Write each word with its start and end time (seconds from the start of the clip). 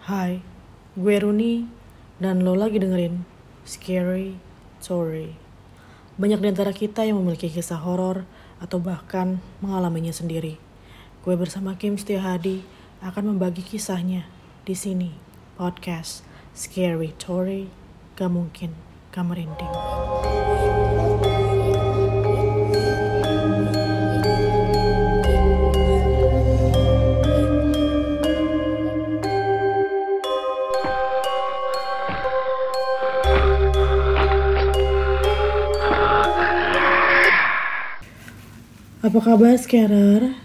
Hai, 0.00 0.40
gue 0.96 1.16
Runi 1.20 1.68
dan 2.16 2.40
lo 2.40 2.56
lagi 2.56 2.80
dengerin 2.80 3.20
Scary 3.68 4.32
Story. 4.80 5.36
Banyak 6.16 6.40
di 6.40 6.48
antara 6.48 6.72
kita 6.72 7.04
yang 7.04 7.20
memiliki 7.20 7.52
kisah 7.52 7.76
horor 7.76 8.24
atau 8.64 8.80
bahkan 8.80 9.44
mengalaminya 9.60 10.08
sendiri. 10.08 10.56
Gue 11.20 11.36
bersama 11.36 11.76
Kim 11.76 12.00
Setiahadi 12.00 12.64
akan 13.04 13.36
membagi 13.36 13.60
kisahnya 13.60 14.24
di 14.64 14.72
sini 14.72 15.12
podcast 15.60 16.24
Scary 16.56 17.12
Story. 17.20 17.68
Gak 18.16 18.32
mungkin 18.32 18.72
gak 19.12 19.28
merinding. 19.28 19.74
Apa 39.00 39.16
kabar 39.16 39.56
Scarer? 39.56 40.36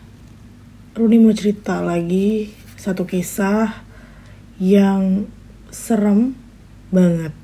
Runi 0.96 1.20
mau 1.20 1.36
cerita 1.36 1.84
lagi 1.84 2.56
satu 2.80 3.04
kisah 3.04 3.84
yang 4.64 5.28
serem 5.76 6.40
banget. 6.88 7.36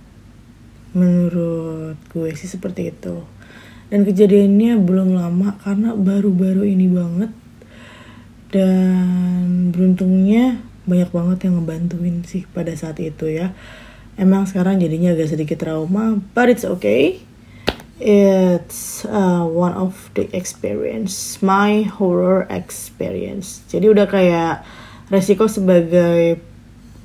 Menurut 0.95 1.99
gue 2.15 2.31
sih 2.31 2.47
seperti 2.47 2.95
itu. 2.95 3.27
Dan 3.91 4.07
kejadiannya 4.07 4.79
belum 4.79 5.19
lama 5.19 5.59
karena 5.59 5.99
baru-baru 5.99 6.63
ini 6.63 6.87
banget. 6.87 7.35
Dan 8.55 9.75
beruntungnya 9.75 10.63
banyak 10.87 11.11
banget 11.11 11.37
yang 11.43 11.59
ngebantuin 11.59 12.23
sih 12.23 12.47
pada 12.55 12.71
saat 12.71 13.03
itu 13.03 13.27
ya. 13.27 13.51
Emang 14.15 14.47
sekarang 14.47 14.79
jadinya 14.79 15.11
agak 15.11 15.27
sedikit 15.27 15.59
trauma, 15.59 16.23
but 16.31 16.47
it's 16.47 16.63
okay 16.63 17.19
it's 18.01 19.05
uh, 19.05 19.45
one 19.45 19.77
of 19.77 20.09
the 20.17 20.25
experience 20.33 21.37
my 21.45 21.85
horror 21.85 22.49
experience. 22.49 23.61
Jadi 23.69 23.85
udah 23.93 24.09
kayak 24.09 24.65
resiko 25.13 25.45
sebagai 25.45 26.41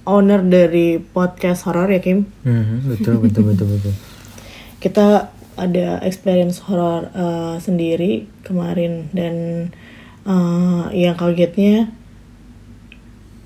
owner 0.08 0.40
dari 0.40 0.96
podcast 0.98 1.68
horror 1.68 1.92
ya 1.92 2.00
Kim? 2.00 2.24
Mhm, 2.42 2.88
betul 2.96 3.20
betul 3.20 3.52
betul 3.52 3.66
betul. 3.76 3.94
kita 4.84 5.30
ada 5.56 6.00
experience 6.04 6.64
horror 6.64 7.12
uh, 7.12 7.56
sendiri 7.60 8.28
kemarin 8.44 9.08
dan 9.12 9.34
uh, 10.28 10.88
yang 10.92 11.16
kagetnya 11.16 11.92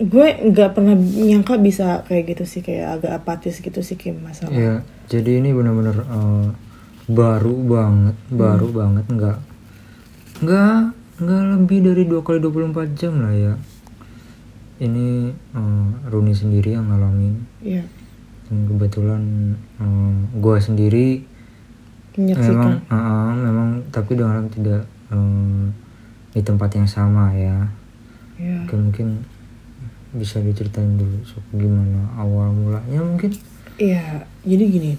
gue 0.00 0.28
nggak 0.48 0.70
pernah 0.72 0.96
nyangka 0.96 1.60
bisa 1.60 2.02
kayak 2.08 2.32
gitu 2.32 2.44
sih 2.48 2.60
kayak 2.64 2.98
agak 2.98 3.20
apatis 3.20 3.60
gitu 3.60 3.84
sih 3.84 4.00
Kim 4.00 4.24
masalah. 4.24 4.56
Iya, 4.56 4.74
jadi 5.12 5.44
ini 5.44 5.52
benar-benar 5.52 5.96
eh, 6.08 6.48
baru 7.10 7.56
banget, 7.66 8.16
baru 8.30 8.68
banget 8.70 9.04
nggak 9.10 9.38
nggak 10.40 10.78
nggak 11.20 11.42
lebih 11.58 11.78
dari 11.84 12.02
dua 12.06 12.20
kali 12.22 12.38
24 12.40 12.96
jam 12.96 13.18
lah 13.20 13.34
ya. 13.34 13.54
Ini 14.80 15.08
eh, 15.34 15.88
Runi 16.08 16.32
sendiri 16.32 16.72
yang 16.72 16.88
ngalamin. 16.88 17.36
Iya, 17.60 17.84
Dan 18.48 18.64
kebetulan 18.70 19.22
eh, 19.82 20.16
gua 20.40 20.56
sendiri 20.56 21.26
memang 22.16 22.80
eh, 22.88 22.94
eh, 22.94 23.32
memang 23.36 23.68
tapi 23.92 24.16
dengan 24.16 24.48
tidak 24.48 24.88
eh, 25.12 25.64
di 26.32 26.40
tempat 26.40 26.70
yang 26.78 26.88
sama 26.88 27.34
ya. 27.36 27.68
Iya. 28.40 28.64
Oke, 28.64 28.74
mungkin 28.78 29.20
bisa 30.10 30.42
diceritain 30.42 30.98
dulu 30.98 31.22
Sob, 31.22 31.44
gimana 31.54 32.02
awal 32.18 32.50
mulanya 32.50 32.98
mungkin 32.98 33.30
Iya, 33.80 34.28
jadi 34.44 34.64
gini. 34.68 34.92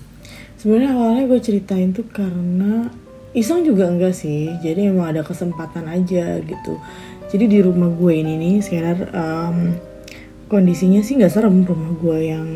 Sebenarnya 0.62 0.94
awalnya 0.94 1.26
gue 1.26 1.42
ceritain 1.42 1.90
tuh 1.90 2.06
karena 2.06 2.86
iseng 3.34 3.66
juga 3.66 3.90
enggak 3.90 4.14
sih. 4.14 4.54
Jadi 4.62 4.94
emang 4.94 5.10
ada 5.10 5.26
kesempatan 5.26 5.90
aja 5.90 6.38
gitu. 6.38 6.78
Jadi 7.34 7.50
di 7.50 7.60
rumah 7.66 7.90
gue 7.90 8.14
ini 8.14 8.38
nih 8.38 8.56
sekarang 8.62 9.10
em, 9.10 9.58
kondisinya 10.46 11.02
sih 11.02 11.18
nggak 11.18 11.34
serem 11.34 11.66
rumah 11.66 11.98
gue 11.98 12.18
yang 12.30 12.48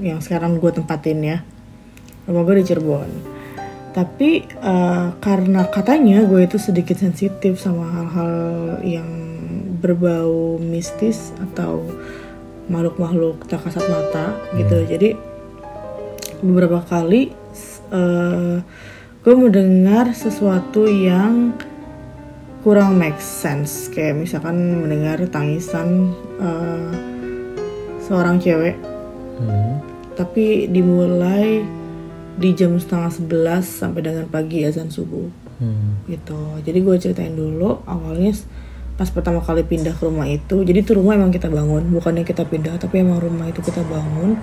yang 0.00 0.24
sekarang 0.24 0.56
gue 0.56 0.72
tempatin 0.72 1.20
ya. 1.20 1.38
Rumah 2.24 2.40
gue 2.40 2.54
di 2.56 2.64
Cirebon. 2.64 3.10
Tapi 3.92 4.48
eh, 4.48 5.08
karena 5.20 5.68
katanya 5.68 6.24
gue 6.24 6.48
itu 6.48 6.56
sedikit 6.56 6.96
sensitif 6.96 7.60
sama 7.60 7.84
hal-hal 7.92 8.34
yang 8.80 9.10
berbau 9.76 10.56
mistis 10.56 11.36
atau 11.36 11.84
makhluk-makhluk 12.72 13.44
tak 13.44 13.60
kasat 13.60 13.84
mata 13.92 14.40
gitu. 14.56 14.88
Jadi 14.88 15.12
beberapa 16.40 16.80
kali 16.80 17.41
eh 17.92 18.56
gue 19.22 19.34
mendengar 19.38 20.10
sesuatu 20.10 20.88
yang 20.88 21.54
kurang 22.66 22.98
make 22.98 23.20
sense. 23.20 23.86
Kayak 23.92 24.24
misalkan 24.24 24.82
mendengar 24.82 25.22
tangisan 25.30 26.16
eh, 26.40 26.92
seorang 28.02 28.40
cewek. 28.40 28.76
Hmm. 29.32 29.80
tapi 30.12 30.70
dimulai 30.70 31.64
di 32.36 32.52
jam 32.52 32.76
setengah 32.76 33.10
sebelas 33.10 33.64
sampai 33.64 34.06
dengan 34.06 34.28
pagi 34.28 34.62
azan 34.62 34.92
subuh. 34.92 35.26
Hmm. 35.62 36.02
gitu. 36.10 36.58
Jadi 36.62 36.78
gue 36.82 36.96
ceritain 36.98 37.34
dulu 37.34 37.80
awalnya 37.86 38.34
pas 38.92 39.08
pertama 39.08 39.40
kali 39.40 39.64
pindah 39.64 39.96
ke 39.96 40.04
rumah 40.04 40.28
itu 40.28 40.62
jadi 40.68 40.84
tuh 40.84 41.00
rumah 41.00 41.16
emang 41.16 41.32
kita 41.32 41.48
bangun 41.48 41.88
bukannya 41.96 42.28
kita 42.28 42.44
pindah 42.44 42.76
tapi 42.76 43.00
emang 43.00 43.24
rumah 43.24 43.48
itu 43.48 43.64
kita 43.64 43.80
bangun 43.88 44.36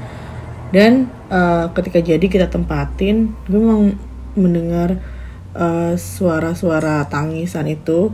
dan 0.69 1.09
eh, 1.29 1.65
ketika 1.73 1.99
jadi 2.01 2.25
kita 2.25 2.47
tempatin 2.49 3.33
gue 3.45 3.59
memang 3.59 3.97
mendengar 4.37 5.01
eh, 5.57 5.93
suara-suara 5.97 7.05
tangisan 7.09 7.65
itu. 7.69 8.13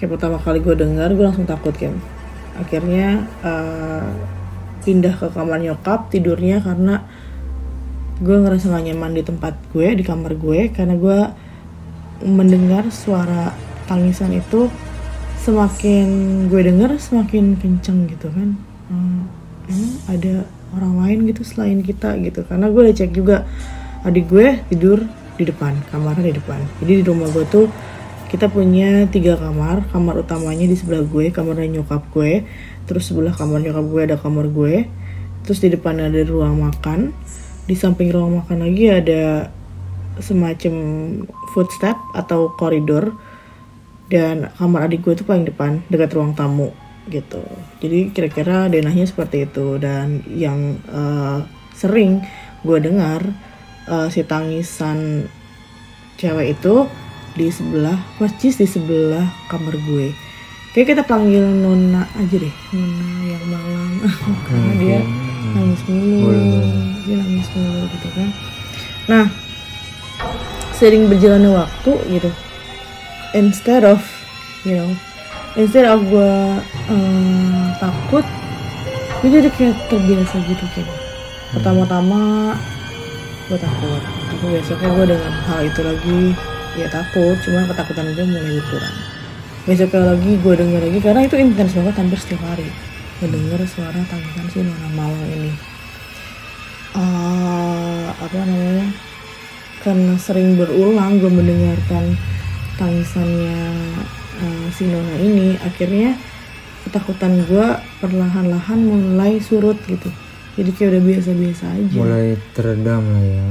Kayak 0.00 0.16
pertama 0.16 0.40
kali 0.40 0.64
gue 0.64 0.72
dengar 0.72 1.12
gue 1.12 1.28
langsung 1.28 1.44
takut 1.44 1.76
kan 1.76 2.00
akhirnya 2.56 3.28
eh, 3.44 4.08
pindah 4.84 5.14
ke 5.16 5.26
kamar 5.32 5.60
nyokap 5.60 6.08
tidurnya 6.08 6.64
karena 6.64 7.04
gue 8.20 8.36
ngerasa 8.36 8.68
gak 8.68 8.84
nyaman 8.84 9.16
di 9.16 9.22
tempat 9.24 9.56
gue 9.72 9.96
di 9.96 10.04
kamar 10.04 10.36
gue 10.36 10.72
karena 10.72 10.96
gue 10.96 11.20
mendengar 12.20 12.88
suara 12.92 13.56
tangisan 13.88 14.36
itu 14.36 14.68
semakin 15.40 16.08
gue 16.52 16.60
denger 16.60 17.00
semakin 17.00 17.56
kenceng 17.56 18.04
gitu 18.12 18.28
kan. 18.28 18.60
Hmm, 18.92 19.24
ada 20.04 20.44
orang 20.76 21.02
lain 21.02 21.18
gitu 21.30 21.42
selain 21.42 21.80
kita 21.82 22.16
gitu. 22.22 22.46
Karena 22.46 22.70
gue 22.70 22.80
udah 22.80 22.94
cek 22.96 23.12
juga 23.12 23.46
adik 24.06 24.30
gue 24.30 24.60
tidur 24.72 25.04
di 25.36 25.44
depan 25.48 25.76
kamarnya 25.88 26.32
di 26.32 26.34
depan. 26.36 26.60
Jadi 26.82 26.92
di 27.00 27.04
rumah 27.04 27.28
gue 27.32 27.44
tuh 27.48 27.66
kita 28.30 28.46
punya 28.48 29.06
tiga 29.10 29.36
kamar. 29.36 29.86
Kamar 29.90 30.22
utamanya 30.22 30.66
di 30.66 30.76
sebelah 30.78 31.02
gue 31.02 31.34
kamarnya 31.34 31.80
nyokap 31.80 32.06
gue. 32.14 32.46
Terus 32.86 33.10
sebelah 33.10 33.34
kamar 33.34 33.62
nyokap 33.62 33.84
gue 33.86 34.00
ada 34.06 34.16
kamar 34.16 34.46
gue. 34.50 34.86
Terus 35.46 35.58
di 35.60 35.68
depan 35.72 35.98
ada 35.98 36.20
ruang 36.24 36.60
makan. 36.60 37.14
Di 37.66 37.74
samping 37.78 38.10
ruang 38.10 38.42
makan 38.42 38.66
lagi 38.66 38.90
ada 38.90 39.50
semacam 40.18 40.74
footstep 41.52 41.96
atau 42.14 42.52
koridor. 42.54 43.14
Dan 44.10 44.50
kamar 44.58 44.90
adik 44.90 45.06
gue 45.06 45.14
tuh 45.14 45.26
paling 45.26 45.46
depan 45.46 45.86
dekat 45.86 46.10
ruang 46.18 46.34
tamu 46.34 46.74
gitu. 47.08 47.40
Jadi 47.80 48.12
kira-kira 48.12 48.68
denahnya 48.68 49.08
seperti 49.08 49.48
itu. 49.48 49.80
Dan 49.80 50.20
yang 50.28 50.76
eh, 50.90 51.38
sering 51.72 52.20
gue 52.60 52.78
dengar 52.82 53.24
eh, 53.88 54.08
si 54.12 54.20
tangisan 54.26 55.24
cewek 56.20 56.60
itu 56.60 56.84
di 57.32 57.48
sebelah 57.48 57.96
persis 58.20 58.60
di 58.60 58.68
sebelah 58.68 59.24
kamar 59.48 59.78
gue. 59.80 60.12
Kayak 60.70 60.94
kita 60.94 61.02
panggil 61.08 61.42
nona 61.42 62.06
aja 62.14 62.36
deh. 62.36 62.54
Nona 62.76 63.08
yang 63.26 63.44
malam. 63.48 63.90
Karena 64.46 64.72
dia 64.78 65.00
nangis 65.56 65.82
mulu. 65.88 66.36
Dia 67.08 67.16
nangis 67.18 67.48
mulu 67.56 67.84
gitu 67.90 68.08
kan. 68.14 68.28
Nah 69.08 69.26
sering 70.76 71.10
berjalannya 71.10 71.50
waktu 71.52 71.92
gitu. 72.12 72.30
Instead 73.34 73.82
of 73.86 74.00
you 74.62 74.76
know 74.78 74.90
instead 75.58 75.86
of 75.86 76.02
gue 76.06 76.34
eh, 76.90 77.66
takut 77.82 78.26
gue 79.20 79.28
jadi 79.28 79.48
kayak 79.50 79.76
terbiasa 79.90 80.36
gitu 80.46 80.64
kan 80.76 80.86
pertama-tama 81.50 82.54
gue 83.50 83.58
takut. 83.58 84.02
Tapi 84.30 84.46
besoknya 84.54 84.88
gue 84.94 85.06
dengan 85.10 85.34
hal 85.50 85.60
itu 85.66 85.80
lagi 85.82 86.20
ya 86.78 86.86
takut. 86.86 87.34
Cuman 87.42 87.66
ketakutan 87.66 88.06
gue 88.14 88.24
mulai 88.24 88.52
berkurang. 88.62 88.96
Besoknya 89.66 90.00
lagi 90.14 90.32
gue 90.38 90.54
denger 90.54 90.82
lagi 90.86 90.98
karena 91.02 91.20
itu 91.26 91.36
intens 91.36 91.74
banget 91.74 91.94
hampir 91.98 92.18
setiap 92.22 92.42
hari. 92.46 92.70
Mendengar 93.18 93.60
suara 93.66 94.00
tangisan 94.06 94.46
si 94.48 94.58
Nona 94.62 94.88
Malang 94.94 95.28
ini. 95.34 95.52
Eh, 96.94 98.06
apa 98.14 98.34
namanya? 98.38 98.88
Karena 99.82 100.14
sering 100.14 100.54
berulang 100.54 101.18
gue 101.18 101.30
mendengarkan 101.32 102.14
tangisannya 102.78 103.58
eh, 104.40 104.66
si 104.72 104.88
Nona 104.88 105.14
ini 105.20 105.56
akhirnya 105.60 106.16
ketakutan 106.84 107.44
gue 107.44 107.68
perlahan-lahan 108.00 108.78
mulai 108.80 109.36
surut 109.38 109.76
gitu. 109.84 110.08
Jadi 110.56 110.70
kayak 110.74 110.88
udah 110.96 111.02
biasa-biasa 111.04 111.64
aja. 111.72 111.96
Mulai 111.96 112.26
teredam 112.56 113.02
lah 113.06 113.24
ya. 113.24 113.46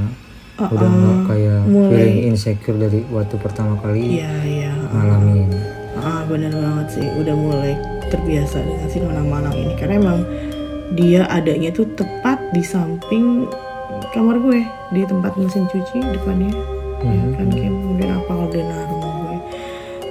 Ah, 0.60 0.68
udah 0.68 0.88
nggak 0.92 1.18
kayak 1.32 1.60
mulai- 1.64 1.92
feeling 1.96 2.20
insecure 2.28 2.76
dari 2.76 3.00
waktu 3.08 3.34
pertama 3.40 3.80
kali 3.80 4.20
iya 4.20 4.32
iya. 4.44 4.72
ngalamin. 4.92 5.48
Ah 5.96 6.22
benar 6.28 6.52
banget 6.52 7.00
sih. 7.00 7.06
Udah 7.16 7.32
mulai 7.32 7.72
terbiasa 8.12 8.60
dengan 8.60 8.88
si 8.92 8.98
manang-manang 9.00 9.56
ini. 9.56 9.72
Karena 9.80 9.94
emang 9.96 10.18
dia 10.92 11.24
adanya 11.32 11.72
tuh 11.72 11.88
tepat 11.96 12.36
di 12.52 12.60
samping 12.60 13.48
kamar 14.12 14.36
gue. 14.36 14.60
Di 14.92 15.02
tempat 15.08 15.32
mesin 15.40 15.64
cuci 15.70 15.96
depannya. 16.12 16.52
Ya 17.00 17.24
kan 17.40 17.48
kayak 17.48 17.72
kemudian 17.72 18.12
apa 18.20 18.32
rumah 18.36 19.12
gue. 19.24 19.38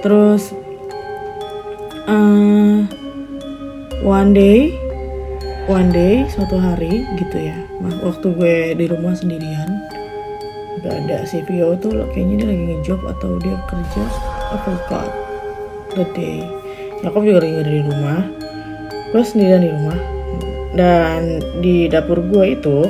Terus 0.02 0.44
one 4.04 4.31
day 4.31 4.74
one 5.68 5.92
day 5.92 6.25
suatu 6.31 6.56
hari 6.56 7.06
gitu 7.19 7.38
ya. 7.38 7.57
Nah, 7.84 7.94
waktu 8.01 8.28
gue 8.34 8.56
di 8.80 8.86
rumah 8.90 9.13
sendirian 9.13 9.69
gak 10.80 10.96
ada 11.06 11.28
si 11.28 11.44
Vio 11.44 11.75
tuh 11.75 12.07
kayaknya 12.16 12.42
dia 12.42 12.48
lagi 12.48 12.63
ngejob 12.72 13.00
atau 13.04 13.36
dia 13.44 13.57
kerja 13.68 14.04
I 14.50 14.57
forgot 14.63 15.10
the 15.94 16.06
day. 16.16 16.40
Jakob 17.04 17.22
juga 17.28 17.44
lagi 17.44 17.56
ada 17.60 17.72
di 17.72 17.81
rumah. 17.86 18.19
Gue 19.12 19.22
sendirian 19.24 19.62
di 19.62 19.72
rumah. 19.72 20.00
Dan 20.74 21.44
di 21.60 21.90
dapur 21.90 22.22
gue 22.24 22.56
itu 22.56 22.88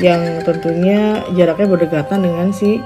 yang 0.00 0.40
tentunya 0.46 1.20
jaraknya 1.36 1.68
berdekatan 1.68 2.24
dengan 2.24 2.48
si 2.54 2.80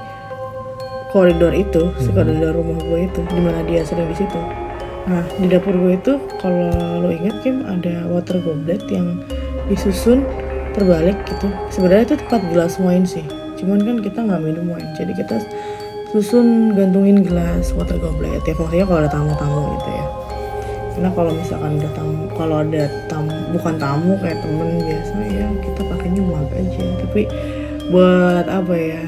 koridor 1.15 1.55
itu 1.55 1.95
si 2.03 2.11
koridor 2.11 2.51
rumah 2.51 2.75
gue 2.75 3.07
itu 3.07 3.21
di 3.31 3.39
mana 3.39 3.63
dia 3.63 3.87
sedang 3.87 4.11
di 4.11 4.19
situ 4.19 4.64
nah 5.05 5.21
di 5.37 5.45
dapur 5.45 5.77
gue 5.77 5.93
itu 6.01 6.17
kalau 6.41 6.73
lo 7.05 7.13
ingat 7.13 7.45
Kim 7.45 7.61
ada 7.61 8.09
water 8.09 8.41
goblet 8.41 8.81
yang 8.89 9.21
disusun 9.69 10.25
terbalik 10.75 11.15
gitu. 11.29 11.47
Sebenarnya 11.71 12.13
itu 12.13 12.15
tempat 12.25 12.41
gelas 12.51 12.75
wine 12.81 13.07
sih. 13.07 13.23
Cuman 13.55 13.79
kan 13.81 13.97
kita 14.03 14.19
nggak 14.25 14.41
minum 14.43 14.75
wine 14.75 14.89
jadi 14.99 15.13
kita 15.15 15.39
susun 16.11 16.75
gantungin 16.75 17.23
gelas 17.23 17.71
water 17.73 17.95
goblet. 18.01 18.43
Ya 18.43 18.53
pokoknya 18.57 18.85
kalau 18.85 18.99
ada 19.05 19.11
tamu-tamu 19.11 19.61
gitu 19.79 19.89
ya. 19.89 20.05
Karena 20.95 21.09
kalau 21.11 21.31
misalkan 21.35 21.71
ada 21.79 21.89
tamu 21.91 22.15
kalau 22.35 22.55
ada 22.63 22.83
tamu 23.11 23.35
bukan 23.51 23.75
tamu 23.79 24.11
kayak 24.23 24.39
temen 24.43 24.69
biasa 24.83 25.15
ya 25.31 25.47
kita 25.63 25.81
pakainya 25.85 26.21
mug 26.21 26.49
aja. 26.51 26.85
Tapi 27.07 27.21
buat 27.93 28.45
apa 28.49 28.73
ya? 28.75 29.03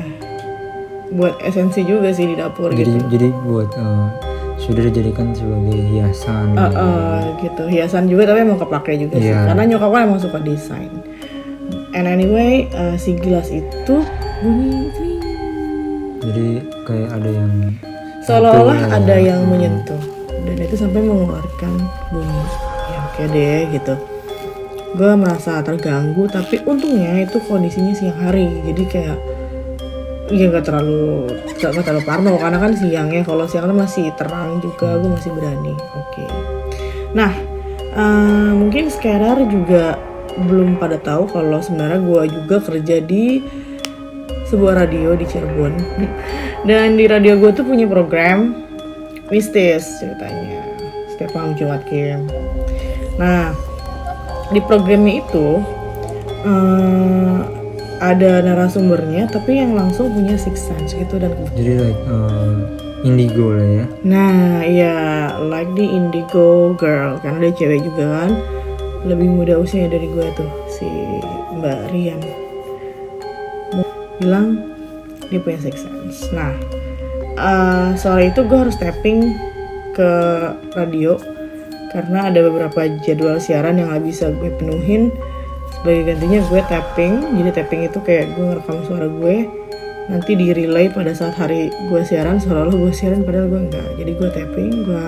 Buat 1.07 1.39
esensi 1.41 1.87
juga 1.87 2.11
sih 2.11 2.27
di 2.27 2.35
dapur 2.35 2.69
jadi 2.75 2.83
gitu. 2.83 3.07
jadi 3.07 3.27
buat 3.47 3.71
eh, 3.79 4.26
sudah 4.67 4.83
dijadikan 4.91 5.31
sebagai 5.31 5.79
hiasan. 5.79 6.59
Eh, 6.59 6.71
eh, 6.75 7.19
gitu. 7.39 7.63
Hiasan 7.71 8.03
juga 8.11 8.27
tapi 8.27 8.43
emang 8.43 8.59
kepake 8.59 8.99
juga 8.99 9.15
sih. 9.15 9.31
Iya. 9.31 9.47
karena 9.47 9.63
nyokap 9.63 9.89
kan 9.95 10.01
emang 10.11 10.19
suka 10.19 10.37
desain. 10.43 10.91
And 11.95 12.05
anyway 12.05 12.67
eh, 12.67 12.95
si 12.99 13.15
gelas 13.15 13.47
itu 13.47 13.95
bunyi 14.43 14.91
jadi 16.27 16.59
kayak 16.83 17.09
ada 17.15 17.29
yang 17.31 17.51
seolah-olah 18.27 18.79
ada 18.91 19.15
ya. 19.15 19.31
yang 19.31 19.47
menyentuh. 19.47 20.01
Dan 20.27 20.59
itu 20.59 20.75
sampai 20.75 20.99
mengeluarkan 20.99 21.73
bunyi. 22.11 22.43
Ya 22.91 22.99
oke 23.07 23.23
deh 23.31 23.61
gitu. 23.71 23.95
Gue 24.99 25.11
merasa 25.15 25.63
terganggu 25.63 26.27
tapi 26.27 26.59
untungnya 26.67 27.23
itu 27.23 27.39
kondisinya 27.47 27.95
siang 27.95 28.19
hari. 28.19 28.59
Jadi 28.67 28.83
kayak 28.91 29.17
ya 30.27 30.51
nggak 30.51 30.65
terlalu 30.67 31.31
nggak 31.55 31.85
terlalu 31.87 32.03
parno 32.03 32.35
karena 32.35 32.59
kan 32.59 32.71
siang 32.75 33.07
ya 33.15 33.23
kalau 33.23 33.47
siang 33.47 33.71
kan 33.71 33.75
masih 33.75 34.11
terang 34.19 34.59
juga 34.59 34.99
gue 34.99 35.09
masih 35.11 35.31
berani 35.31 35.73
oke. 35.95 36.25
Nah 37.15 37.31
eh, 37.95 38.51
mungkin 38.51 38.91
sekarang 38.91 39.47
juga 39.47 39.95
belum 40.37 40.77
pada 40.77 40.99
tahu 41.01 41.31
kalau 41.31 41.63
sebenarnya 41.63 41.99
gue 42.03 42.21
juga 42.29 42.57
kerja 42.61 42.97
di 43.01 43.41
sebuah 44.51 44.83
radio 44.85 45.15
di 45.15 45.25
Cirebon. 45.27 45.73
Dan 46.67 46.99
di 46.99 47.07
radio 47.07 47.39
gue 47.39 47.51
tuh 47.55 47.63
punya 47.63 47.87
program 47.87 48.51
mistis 49.31 49.87
ceritanya. 50.03 50.63
Setiap 51.15 51.31
malam 51.35 51.55
Jumat 51.55 51.83
Kim. 51.87 52.27
Nah 53.15 53.55
di 54.51 54.59
programnya 54.59 55.23
itu 55.23 55.63
eh, 56.43 57.56
ada 57.97 58.45
narasumbernya 58.45 59.29
tapi 59.29 59.57
yang 59.57 59.73
langsung 59.73 60.13
punya 60.13 60.37
six 60.37 60.69
sense 60.69 60.93
gitu 60.93 61.17
dan 61.17 61.33
jadi 61.57 61.89
like 61.89 62.01
eh, 62.05 62.57
indigo 63.05 63.53
lah 63.53 63.67
ya. 63.67 63.85
Nah 64.05 64.61
iya 64.65 64.95
like 65.41 65.69
the 65.73 65.85
indigo 65.85 66.73
girl 66.77 67.17
karena 67.21 67.49
dia 67.49 67.53
cewek 67.57 67.81
juga 67.85 68.05
kan. 68.25 68.31
Lebih 69.05 69.29
muda 69.29 69.53
usianya 69.61 69.95
dari 69.95 70.07
gue 70.09 70.27
tuh 70.35 70.51
si 70.67 70.87
Mbak 71.57 71.79
Rian. 71.93 72.21
Bilang 74.19 74.61
dia 75.29 75.39
punya 75.41 75.59
six 75.61 75.81
sense. 75.85 76.29
Nah 76.33 76.53
eh, 77.37 77.89
sore 77.97 78.29
itu 78.29 78.41
gue 78.45 78.57
harus 78.57 78.77
tapping 78.77 79.37
ke 79.97 80.11
radio 80.77 81.17
karena 81.89 82.29
ada 82.29 82.45
beberapa 82.45 82.85
jadwal 83.01 83.41
siaran 83.41 83.79
yang 83.81 83.89
gak 83.89 84.05
bisa 84.05 84.29
gue 84.29 84.51
penuhin 84.59 85.09
sebagai 85.75 86.03
gantinya 86.13 86.39
gue 86.47 86.61
tapping 86.71 87.13
jadi 87.41 87.49
tapping 87.63 87.81
itu 87.87 87.99
kayak 88.03 88.25
gue 88.35 88.43
ngerekam 88.43 88.77
suara 88.87 89.07
gue 89.07 89.35
nanti 90.07 90.39
di 90.39 90.55
relay 90.55 90.87
pada 90.87 91.11
saat 91.11 91.35
hari 91.35 91.67
gue 91.91 92.01
siaran 92.07 92.39
seolah-olah 92.39 92.75
gue 92.79 92.93
siaran 92.95 93.27
padahal 93.27 93.51
gue 93.51 93.61
enggak. 93.67 93.87
Jadi 93.99 94.11
gue 94.15 94.29
tapping 94.31 94.71
gue 94.87 95.03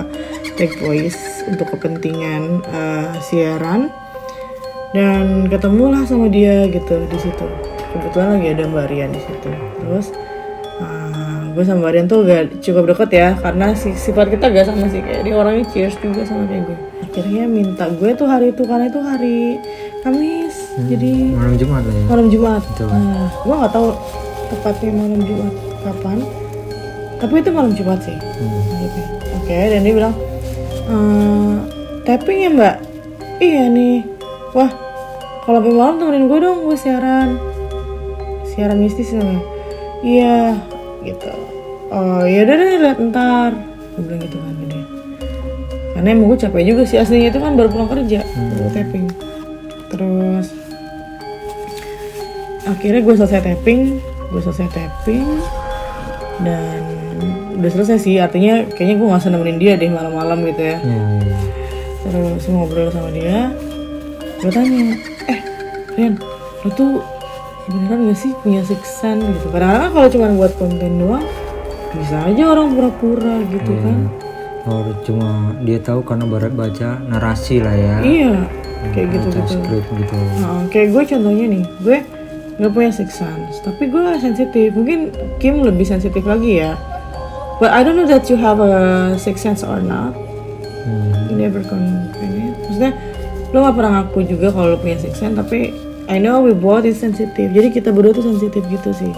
take 0.59 0.75
voice 0.83 1.47
untuk 1.47 1.71
kepentingan 1.71 2.59
eh, 2.67 3.11
siaran 3.23 3.87
dan 4.91 5.47
ketemulah 5.47 6.03
sama 6.03 6.27
dia 6.27 6.67
gitu 6.67 6.99
di 7.07 7.17
situ. 7.21 7.47
Kebetulan 7.89 8.37
lagi 8.37 8.47
ada 8.53 8.63
Mbak 8.69 8.85
Rian 8.91 9.09
di 9.13 9.21
situ. 9.21 9.49
Terus 9.81 10.13
uh, 10.81 11.41
gue 11.53 11.63
sama 11.65 11.85
Mbak 11.85 11.91
Rian 11.93 12.07
tuh 12.09 12.19
gak 12.25 12.43
cukup 12.61 12.83
deket 12.93 13.09
ya 13.13 13.29
karena 13.37 13.73
si, 13.73 13.93
sifat 13.93 14.33
kita 14.33 14.49
gak 14.49 14.69
sama 14.69 14.85
sih. 14.89 15.01
Kayak 15.01 15.21
dia 15.25 15.35
orangnya 15.37 15.65
cheers 15.73 15.95
juga 16.01 16.25
sama 16.25 16.45
kayak 16.49 16.69
gue. 16.69 16.77
Akhirnya 17.05 17.43
minta 17.49 17.85
gue 17.89 18.11
tuh 18.13 18.29
hari 18.29 18.53
itu 18.53 18.61
karena 18.65 18.85
itu 18.89 19.01
hari 19.01 19.37
Kamis 20.79 20.89
jadi 20.89 21.11
malam 21.35 21.55
Jumat 21.55 21.81
lah 21.83 21.93
ya 21.93 22.03
malam 22.07 22.27
Jumat 22.29 22.61
Betul. 22.63 22.87
nah 22.89 23.27
gue 23.29 23.55
nggak 23.59 23.73
tahu 23.73 23.87
tepatnya 24.49 24.89
malam 24.95 25.21
Jumat 25.21 25.53
kapan 25.79 26.17
tapi 27.19 27.33
itu 27.35 27.49
malam 27.51 27.71
Jumat 27.75 27.99
sih 27.99 28.15
Hmm. 28.15 28.63
Gitu. 28.79 28.99
Oke, 29.35 29.57
dan 29.67 29.81
dia 29.83 29.91
bilang, 29.91 30.15
ehm, 30.87 31.53
tapping 32.05 32.39
ya 32.39 32.49
mbak? 32.49 32.75
Iya 33.41 33.67
nih. 33.67 34.05
Wah, 34.53 34.71
kalau 35.43 35.59
sampai 35.59 35.73
malam 35.75 35.95
temenin 35.97 36.29
gue 36.29 36.39
dong, 36.39 36.63
gue 36.63 36.77
siaran. 36.77 37.35
Siaran 38.47 38.79
mistis 38.79 39.11
namanya. 39.11 39.43
Iya, 39.99 40.37
gitu. 41.03 41.27
Oh, 41.89 42.23
ya 42.23 42.45
udah 42.45 42.55
deh, 42.55 42.77
lihat 42.79 42.99
ntar. 43.09 43.51
Gue 43.97 44.03
bilang 44.05 44.21
gitu 44.21 44.37
kan 44.37 44.53
dia. 44.63 44.83
Karena 45.91 46.07
emang 46.13 46.27
gue 46.29 46.37
capek 46.39 46.63
juga 46.63 46.81
sih 46.85 46.95
aslinya 46.95 47.27
itu 47.27 47.39
kan 47.41 47.57
baru 47.57 47.67
pulang 47.67 47.89
kerja, 47.89 48.23
baru 48.23 48.69
tapping. 48.71 49.05
Terus 49.89 50.47
akhirnya 52.69 53.01
gue 53.01 53.15
selesai 53.17 53.41
tapping, 53.41 53.81
gue 54.29 54.41
selesai 54.41 54.67
tapping 54.69 55.25
dan 56.45 56.81
udah 57.59 57.69
selesai 57.73 57.97
sih. 57.99 58.15
Artinya 58.17 58.63
kayaknya 58.71 58.95
gue 59.01 59.07
nggak 59.09 59.21
usah 59.25 59.31
nemenin 59.33 59.57
dia 59.57 59.73
deh 59.75 59.89
malam-malam 59.89 60.45
gitu 60.45 60.61
ya. 60.61 60.77
Iya. 60.79 61.03
terus 61.99 62.47
ngobrol 62.47 62.87
sama 62.89 63.11
dia 63.11 63.51
gue 64.39 64.49
tanya 64.49 64.95
eh 65.27 65.39
Rian 65.99 66.15
lo 66.63 66.69
tuh 66.71 67.03
beneran 67.67 68.07
gak 68.09 68.17
sih 68.17 68.31
punya 68.39 68.63
siksan 68.63 69.19
gitu. 69.19 69.51
Kadang-kadang 69.51 69.83
kan 69.83 69.91
kalau 69.93 70.09
cuma 70.09 70.27
buat 70.33 70.53
konten 70.57 70.91
doang 70.95 71.27
bisa 71.91 72.17
aja 72.23 72.43
orang 72.49 72.73
pura-pura 72.73 73.35
gitu 73.51 73.71
Iya. 73.75 73.83
kan. 73.83 73.99
Oh, 74.63 74.89
cuma 75.03 75.29
dia 75.67 75.77
tahu 75.83 76.01
karena 76.01 76.25
barat 76.25 76.55
baca 76.55 76.97
narasi 77.03 77.59
lah 77.61 77.75
ya. 77.75 77.95
Iya 77.99 78.33
kayak 78.95 79.07
gitu 79.11 79.27
gitu 79.35 79.53
skrip 79.59 79.85
gitu. 79.91 80.15
Nah, 80.39 80.63
kayak 80.71 80.87
gue 80.95 81.03
contohnya 81.03 81.45
nih, 81.51 81.63
gue 81.83 81.97
nggak 82.59 82.71
punya 82.75 82.91
six 82.91 83.15
sense, 83.15 83.63
tapi 83.63 83.87
gue 83.87 84.03
sensitif. 84.19 84.75
Mungkin 84.75 85.15
Kim 85.39 85.63
lebih 85.63 85.87
sensitif 85.87 86.27
lagi 86.27 86.59
ya. 86.59 86.75
But 87.59 87.71
I 87.71 87.83
don't 87.83 87.95
know 87.95 88.07
that 88.07 88.27
you 88.27 88.35
have 88.39 88.59
a 88.59 89.15
six 89.19 89.43
sense 89.43 89.63
or 89.63 89.79
not. 89.79 90.15
Hmm. 90.83 91.31
You 91.31 91.35
never 91.39 91.63
confirm 91.63 92.31
it. 92.35 92.55
Maksudnya, 92.67 92.91
lo 93.51 93.63
gak 93.67 93.75
pernah 93.75 93.91
ngaku 94.03 94.19
juga 94.27 94.47
kalau 94.51 94.75
lo 94.75 94.77
punya 94.79 94.99
six 94.99 95.19
sense, 95.19 95.35
tapi 95.35 95.71
I 96.11 96.19
know 96.19 96.43
we 96.43 96.51
both 96.51 96.83
is 96.83 96.99
sensitive. 96.99 97.51
Jadi 97.51 97.67
kita 97.71 97.95
berdua 97.95 98.11
tuh 98.15 98.27
sensitif 98.27 98.63
gitu 98.67 98.91
sih. 98.91 99.11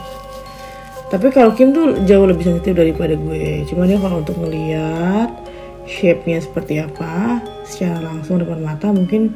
Tapi 1.09 1.27
kalau 1.33 1.51
Kim 1.57 1.75
tuh 1.75 2.01
jauh 2.07 2.23
lebih 2.23 2.45
sensitif 2.45 2.77
daripada 2.77 3.17
gue. 3.17 3.67
Cuma 3.67 3.83
dia 3.83 3.99
kalau 3.99 4.23
untuk 4.23 4.37
ngeliat 4.39 5.27
shape-nya 5.89 6.39
seperti 6.39 6.79
apa 6.79 7.43
secara 7.67 7.99
langsung 7.99 8.39
depan 8.39 8.63
mata 8.63 8.93
mungkin 8.93 9.33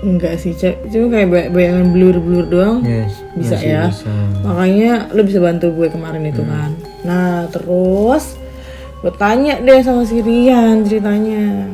enggak 0.00 0.36
sih. 0.36 0.52
Ca- 0.52 0.80
Cuma 0.88 1.12
kayak 1.12 1.28
bay- 1.28 1.50
bayangan 1.50 1.86
blur-blur 1.92 2.46
doang 2.46 2.80
yes 2.82 3.20
bisa 3.34 3.56
ya. 3.60 3.88
bisa. 3.88 4.10
Makanya 4.40 5.12
lo 5.12 5.20
bisa 5.22 5.38
bantu 5.38 5.66
gue 5.72 5.88
kemarin 5.88 6.24
itu 6.24 6.42
kan. 6.42 6.70
Nah 7.04 7.48
terus 7.48 8.36
gue 9.00 9.12
tanya 9.16 9.56
deh 9.58 9.80
sama 9.80 10.04
si 10.04 10.20
Rian 10.20 10.84
ceritanya 10.84 11.68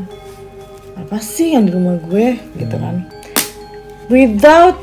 apa 0.96 1.18
sih 1.18 1.54
yang 1.54 1.66
di 1.66 1.72
rumah 1.74 1.98
gue 1.98 2.34
gitu 2.56 2.76
kan. 2.76 3.06
Without 4.06 4.78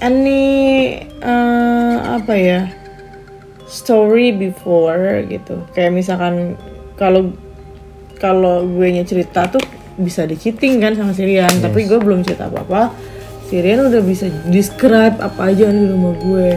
any 0.00 0.96
eh, 1.04 1.96
apa 1.98 2.34
ya 2.34 2.60
story 3.68 4.32
before 4.32 5.20
gitu 5.28 5.60
kayak 5.72 5.92
misalkan 5.92 6.56
kalau 6.96 7.32
kalau 8.16 8.64
gue 8.64 8.88
nya 8.88 9.04
cerita 9.04 9.44
tuh 9.46 9.60
bisa 9.98 10.24
di 10.24 10.38
cheating 10.38 10.78
kan 10.78 10.94
sama 10.94 11.10
Sirian 11.10 11.50
tapi 11.58 11.90
gue 11.90 11.98
belum 11.98 12.22
cerita 12.22 12.46
apa 12.46 12.62
apa 12.62 12.82
Sirian 13.48 13.80
udah 13.80 14.04
bisa 14.04 14.28
describe 14.52 15.16
apa 15.24 15.48
aja 15.48 15.72
di 15.72 15.88
rumah 15.88 16.12
gue. 16.20 16.52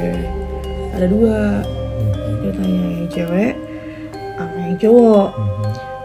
Ada 0.91 1.07
dua. 1.07 1.63
Ceritanya 2.43 2.83
yang 2.83 3.07
cewek 3.07 3.53
sama 4.36 4.57
yang 4.60 4.75
cowok. 4.75 5.29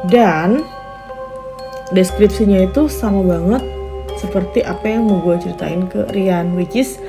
Dan 0.06 0.48
deskripsinya 1.90 2.70
itu 2.70 2.86
sama 2.86 3.18
banget 3.26 3.66
seperti 4.22 4.62
apa 4.62 4.86
yang 4.86 5.10
mau 5.10 5.18
gue 5.26 5.34
ceritain 5.42 5.90
ke 5.90 6.06
Rian 6.14 6.54
which 6.54 6.78
is 6.78 7.02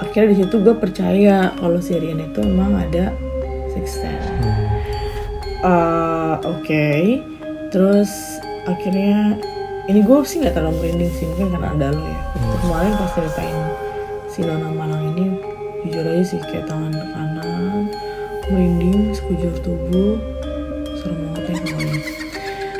akhirnya 0.00 0.34
di 0.34 0.36
situ 0.44 0.56
gue 0.64 0.74
percaya 0.80 1.52
kalau 1.60 1.76
si 1.76 2.00
Rian 2.00 2.24
itu 2.24 2.40
emang 2.40 2.72
ada 2.72 3.12
six 3.76 4.00
sense. 4.00 4.32
Eh, 5.60 6.34
oke. 6.40 6.88
Terus 7.68 8.08
akhirnya 8.64 9.36
ini 9.90 10.06
gue 10.06 10.16
sih 10.22 10.38
nggak 10.38 10.54
terlalu 10.54 10.86
merinding 10.86 11.10
sih 11.18 11.26
mungkin 11.26 11.46
karena 11.58 11.68
ada 11.74 11.86
lo 11.90 12.02
ya. 12.06 12.20
Waktu 12.38 12.56
kemarin 12.62 12.92
pas 12.94 13.10
ceritain 13.10 13.58
si 14.30 14.38
Nona 14.46 14.68
Malang 14.70 15.02
ini 15.10 15.26
jujur 15.82 16.06
aja 16.06 16.22
sih 16.22 16.38
kayak 16.46 16.70
tangan 16.70 16.94
ke 16.94 17.06
kanan 17.10 17.90
merinding 18.46 19.10
sekujur 19.10 19.50
tubuh 19.66 20.14
serem 21.02 21.18
banget 21.26 21.42
ya 21.42 21.54
pokoknya. 21.58 21.98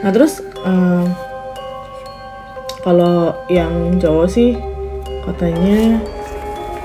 Nah 0.06 0.10
terus 0.14 0.32
eh, 0.62 1.06
kalau 2.86 3.34
yang 3.50 3.98
cowok 3.98 4.28
sih 4.30 4.54
katanya 5.26 5.98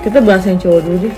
kita 0.02 0.18
bahas 0.18 0.42
yang 0.50 0.58
cowok 0.58 0.80
dulu 0.82 0.98
deh. 1.06 1.16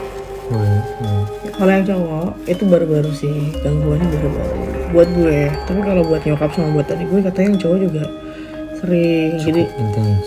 Boleh, 0.49 0.81
boleh. 1.01 1.25
kalau 1.53 1.71
yang 1.77 1.85
cowok 1.85 2.29
itu 2.49 2.63
baru-baru 2.65 3.11
sih 3.13 3.37
gangguannya 3.65 4.09
baru-baru 4.21 4.61
buat 4.93 5.09
gue. 5.17 5.39
Tapi 5.65 5.81
kalau 5.81 6.03
buat 6.05 6.23
nyokap 6.29 6.51
sama 6.53 6.77
buat 6.77 6.87
tadi 6.89 7.09
gue 7.09 7.21
katanya 7.25 7.57
yang 7.57 7.61
cowok 7.61 7.79
juga 7.89 8.05
sering 8.81 9.31
jadi 9.43 9.63
intens. 9.79 10.27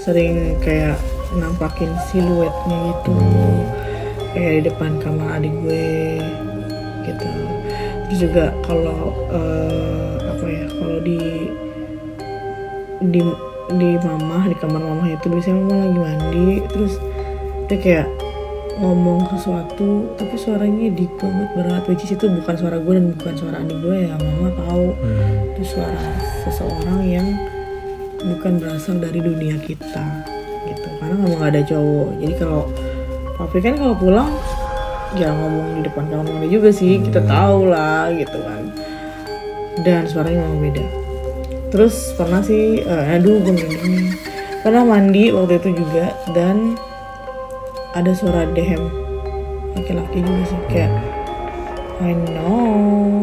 Sering 0.00 0.34
kayak 0.60 0.96
nampakin 1.36 1.90
siluetnya 2.10 2.78
gitu. 2.92 3.14
Kayak 4.34 4.52
di 4.52 4.62
depan 4.68 4.90
kamar 5.00 5.40
adik 5.40 5.54
gue 5.64 6.20
gitu. 7.04 7.28
Terus 8.08 8.18
juga 8.18 8.44
kalau 8.64 9.12
eh, 9.32 10.16
apa 10.24 10.46
ya 10.46 10.66
kalau 10.68 10.98
di 11.02 11.20
di 13.04 13.20
di 13.74 13.90
mama 14.00 14.44
di 14.44 14.56
kamar 14.60 14.80
mama 14.80 15.04
itu 15.08 15.26
biasanya 15.28 15.56
mama 15.56 15.74
lagi 15.88 15.98
mandi 15.98 16.50
terus 16.68 16.94
dia 17.68 17.78
kayak 17.80 18.06
ngomong 18.78 19.30
sesuatu 19.30 20.10
tapi 20.18 20.34
suaranya 20.34 20.90
deep 20.90 21.12
banget 21.20 21.48
berat 21.54 21.84
which 21.86 22.02
is 22.02 22.14
itu 22.14 22.26
bukan 22.26 22.54
suara 22.58 22.76
gue 22.82 22.92
dan 22.96 23.06
bukan 23.14 23.34
suara 23.38 23.56
adik 23.62 23.78
gue 23.78 23.96
ya 24.10 24.14
mama 24.18 24.50
tahu. 24.58 24.86
Hmm. 24.98 25.54
itu 25.54 25.62
suara 25.78 26.04
seseorang 26.42 27.00
yang 27.06 27.26
bukan 28.24 28.58
berasal 28.58 28.98
dari 28.98 29.20
dunia 29.20 29.56
kita 29.62 30.04
gitu. 30.66 30.88
Karena 30.98 31.14
memang 31.20 31.38
gak 31.38 31.52
ada 31.54 31.62
cowok. 31.62 32.08
Jadi 32.24 32.34
kalau 32.40 32.62
papi 33.36 33.58
kan 33.60 33.74
kalau 33.76 33.94
pulang 33.94 34.30
ya 35.14 35.30
ngomong 35.30 35.78
di 35.78 35.80
depan 35.86 36.04
kamar 36.10 36.26
mandi 36.26 36.48
juga 36.50 36.70
sih 36.74 36.98
kita 36.98 37.20
tahu 37.22 37.70
lah 37.70 38.10
gitu 38.10 38.38
kan. 38.42 38.62
Dan 39.86 40.06
suaranya 40.10 40.42
memang 40.42 40.60
beda. 40.70 40.84
Terus 41.70 42.14
pernah 42.18 42.42
sih 42.42 42.82
eh, 42.82 43.14
aduh 43.14 43.38
gue 43.42 43.54
merinding. 43.54 44.14
pernah 44.64 44.80
mandi 44.80 45.28
waktu 45.28 45.60
itu 45.60 45.84
juga 45.84 46.16
dan 46.32 46.72
ada 47.94 48.10
suara 48.10 48.46
dehem 48.52 48.82
laki-laki 49.78 50.22
juga 50.22 50.42
sih 50.50 50.60
kayak 50.70 50.92
I 52.02 52.10
know 52.34 53.22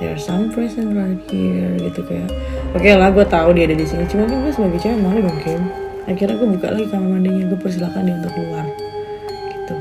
there's 0.00 0.20
some 0.20 0.52
person 0.52 0.92
right 0.92 1.16
here 1.32 1.72
gitu 1.80 2.04
kayak. 2.04 2.28
Oke 2.76 2.92
lah 2.92 3.08
gue 3.08 3.24
tahu 3.24 3.56
dia 3.56 3.64
ada 3.64 3.76
di 3.76 3.88
sini. 3.88 4.04
Cuma 4.04 4.28
kan 4.28 4.44
gue 4.44 4.52
sebagai 4.52 4.78
cewek 4.84 5.00
malu 5.00 5.24
dong 5.24 5.40
Kim. 5.40 5.64
Akhirnya 6.04 6.36
gue 6.36 6.48
buka 6.60 6.66
lagi 6.76 6.86
kamar 6.92 7.08
mandinya 7.16 7.48
gue 7.48 7.58
persilakan 7.58 8.04
dia 8.04 8.14
untuk 8.20 8.32
keluar 8.36 8.66
gitu. 9.48 9.74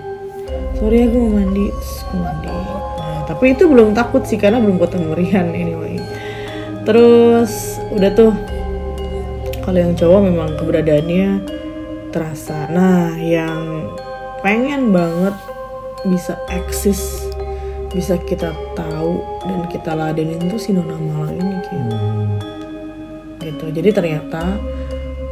Sorry 0.80 0.96
ya 1.04 1.08
gue 1.12 1.20
mau 1.20 1.34
mandi. 1.36 1.68
Gue 2.08 2.20
mandi. 2.24 2.48
Nah 2.48 3.20
tapi 3.28 3.46
itu 3.52 3.64
belum 3.68 3.92
takut 3.92 4.24
sih 4.24 4.40
karena 4.40 4.64
belum 4.64 4.80
ketemu 4.80 5.10
Rian 5.12 5.48
anyway. 5.52 5.96
Terus 6.88 7.84
udah 7.92 8.12
tuh 8.16 8.32
kalau 9.60 9.80
yang 9.84 9.92
cowok 9.92 10.20
memang 10.24 10.50
keberadaannya 10.56 11.28
terasa. 12.16 12.72
Nah 12.72 13.20
yang 13.20 13.92
pengen 14.46 14.94
banget 14.94 15.34
bisa 16.06 16.38
eksis 16.54 17.26
bisa 17.90 18.14
kita 18.30 18.54
tahu 18.78 19.18
dan 19.42 19.66
kita 19.74 19.98
ladenin 19.98 20.38
tuh 20.46 20.62
si 20.62 20.70
Nona 20.70 20.94
Malang 21.02 21.34
ini 21.34 21.58
Hmm. 21.66 22.38
gitu. 23.42 23.66
Jadi 23.74 23.90
ternyata 23.90 24.62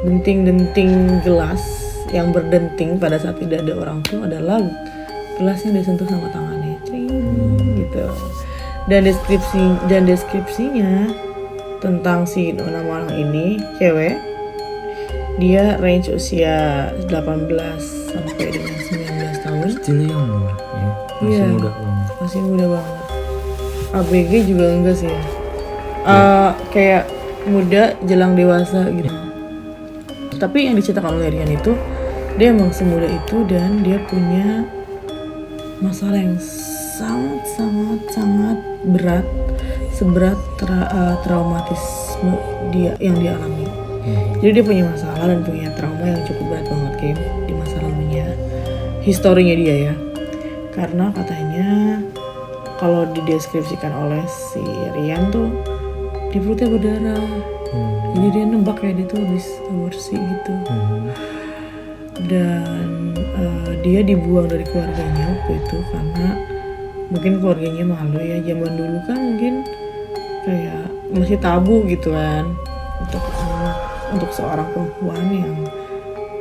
denting-denting 0.02 1.22
gelas 1.22 1.62
yang 2.10 2.34
berdenting 2.34 2.98
pada 2.98 3.22
saat 3.22 3.38
tidak 3.38 3.70
ada 3.70 3.74
orang 3.78 4.00
tuh 4.02 4.26
adalah 4.26 4.66
gelasnya 5.38 5.78
disentuh 5.78 6.10
sama 6.10 6.34
tangannya. 6.34 6.82
Cring, 6.90 7.14
gitu. 7.78 8.10
Dan 8.90 9.06
deskripsi 9.06 9.64
dan 9.92 10.10
deskripsinya 10.10 11.14
tentang 11.86 12.26
si 12.26 12.50
Nona 12.50 12.82
Malang 12.82 13.14
ini 13.14 13.62
cewek 13.78 14.33
dia 15.36 15.78
range 15.78 16.10
usia 16.10 16.56
18 17.06 17.82
sampai 18.10 18.46
dengan 18.50 18.76
19 18.80 19.38
tahun. 19.40 19.68
Still 19.76 20.02
young 20.04 20.28
ya. 20.30 20.54
Masih 21.18 21.30
Iya. 21.34 21.46
muda 21.50 21.70
banget. 21.70 22.08
masih 22.20 22.42
muda 22.42 22.66
banget. 22.70 22.96
ABG 23.94 24.32
juga 24.46 24.66
enggak 24.70 24.96
sih 24.98 25.08
ya? 25.08 25.22
Eh, 26.04 26.50
kayak 26.70 27.04
muda 27.46 27.84
jelang 28.04 28.34
dewasa 28.34 28.90
gitu. 28.90 29.12
Tapi 30.34 30.58
yang 30.66 30.76
diceritakan 30.76 31.16
oleh 31.16 31.30
Rian 31.30 31.48
itu 31.50 31.72
dia 32.34 32.50
emang 32.50 32.74
semuda 32.74 33.06
itu 33.06 33.46
dan 33.46 33.80
dia 33.80 34.02
punya 34.04 34.66
masalah 35.78 36.18
yang 36.18 36.36
sangat 36.98 37.46
sangat 37.54 38.00
sangat 38.10 38.58
berat 38.90 39.26
seberat 39.92 40.34
tra- 40.58 40.90
eh, 40.90 41.16
traumatisme 41.22 42.34
dia 42.70 42.98
yang 42.98 43.16
dia 43.16 43.38
alami 43.38 43.53
Hmm. 44.04 44.36
jadi 44.44 44.60
dia 44.60 44.64
punya 44.64 44.84
masalah 44.86 45.26
dan 45.32 45.40
punya 45.42 45.68
trauma 45.80 46.04
yang 46.04 46.24
cukup 46.28 46.46
berat 46.52 46.66
banget 46.68 46.94
Kim 47.00 47.18
di 47.48 47.54
masa 47.56 47.76
lalunya 47.80 48.28
historinya 49.00 49.56
dia 49.56 49.76
ya 49.92 49.94
karena 50.76 51.06
katanya 51.16 51.68
kalau 52.76 53.08
dideskripsikan 53.16 53.96
oleh 53.96 54.20
si 54.28 54.60
Rian 54.92 55.32
tuh 55.32 55.48
di 56.30 56.38
perutnya 56.38 56.68
berdarah 56.68 57.26
Hmm. 57.74 58.14
jadi 58.14 58.28
dia 58.30 58.44
nembak 58.46 58.78
kayak 58.78 59.02
dia 59.02 59.06
tuh 59.10 59.18
habis 59.18 59.50
aborsi 59.66 60.14
gitu 60.14 60.52
Hmm. 60.70 61.10
dan 62.30 62.88
eh, 63.18 63.72
dia 63.82 64.06
dibuang 64.06 64.46
dari 64.46 64.62
keluarganya 64.62 65.34
waktu 65.34 65.58
itu 65.58 65.78
karena 65.90 66.28
mungkin 67.10 67.42
keluarganya 67.42 67.84
malu 67.86 68.22
ya 68.22 68.38
zaman 68.46 68.72
dulu 68.78 68.98
kan 69.10 69.18
mungkin 69.18 69.54
kayak 70.46 70.86
masih 71.14 71.38
tabu 71.42 71.82
gitu 71.90 72.14
kan 72.14 72.46
untuk 73.02 73.24
untuk 74.14 74.30
seorang 74.30 74.68
perempuan 74.72 75.26
yang 75.34 75.54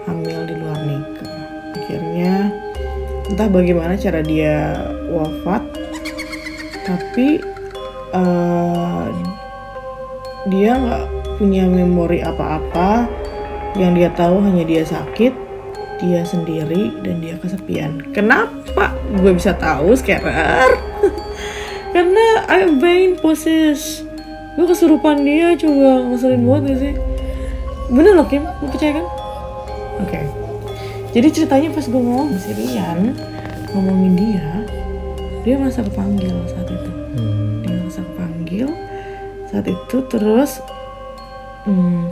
hamil 0.05 0.41
di 0.47 0.55
luar 0.57 0.79
nikah. 0.85 1.41
Akhirnya 1.77 2.33
entah 3.33 3.49
bagaimana 3.49 3.97
cara 3.97 4.21
dia 4.21 4.77
wafat 5.09 5.63
tapi 6.85 7.41
eh, 8.13 9.07
dia 10.53 10.73
nggak 10.77 11.05
punya 11.41 11.65
memori 11.67 12.21
apa-apa. 12.21 13.09
Yang 13.73 13.93
dia 13.97 14.11
tahu 14.13 14.37
hanya 14.45 14.69
dia 14.69 14.85
sakit 14.85 15.33
dia 15.97 16.21
sendiri 16.29 16.93
dan 17.01 17.25
dia 17.25 17.41
kesepian. 17.41 18.05
Kenapa? 18.13 18.93
Gue 19.17 19.33
bisa 19.33 19.57
tahu 19.57 19.97
sekarang 19.97 20.77
karena 21.93 22.27
I'm 22.49 22.81
being 22.81 23.21
possessed 23.21 24.09
gue 24.53 24.67
kesurupan 24.69 25.25
dia 25.25 25.57
coba 25.57 26.13
ngeselin 26.13 26.45
banget 26.45 26.63
gak 26.65 26.79
sih 26.81 26.95
bener 27.93 28.17
loh 28.17 28.27
Kim. 28.27 28.49
Lu 28.49 28.67
percaya 28.73 28.99
kan? 28.99 29.07
Oke. 30.01 30.21
Jadi 31.13 31.29
ceritanya 31.29 31.69
pas 31.77 31.85
gue 31.85 32.01
ngomong 32.01 32.33
si 32.41 32.57
Rian 32.57 33.13
ngomongin 33.77 34.17
dia 34.17 34.49
dia 35.45 35.61
merasa 35.61 35.85
kepanggil 35.85 36.33
saat 36.49 36.69
itu. 36.73 36.91
Hmm. 37.13 37.61
dia 37.61 37.73
merasa 37.77 38.01
kepanggil 38.01 38.69
saat 39.53 39.67
itu 39.69 39.97
terus 40.09 40.65
hmm, 41.69 42.09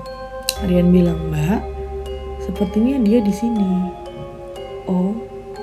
Rian 0.69 0.93
bilang 0.93 1.17
mbak 1.33 1.65
sepertinya 2.45 3.01
dia 3.01 3.25
di 3.25 3.33
sini. 3.33 3.89
Oh 4.85 5.17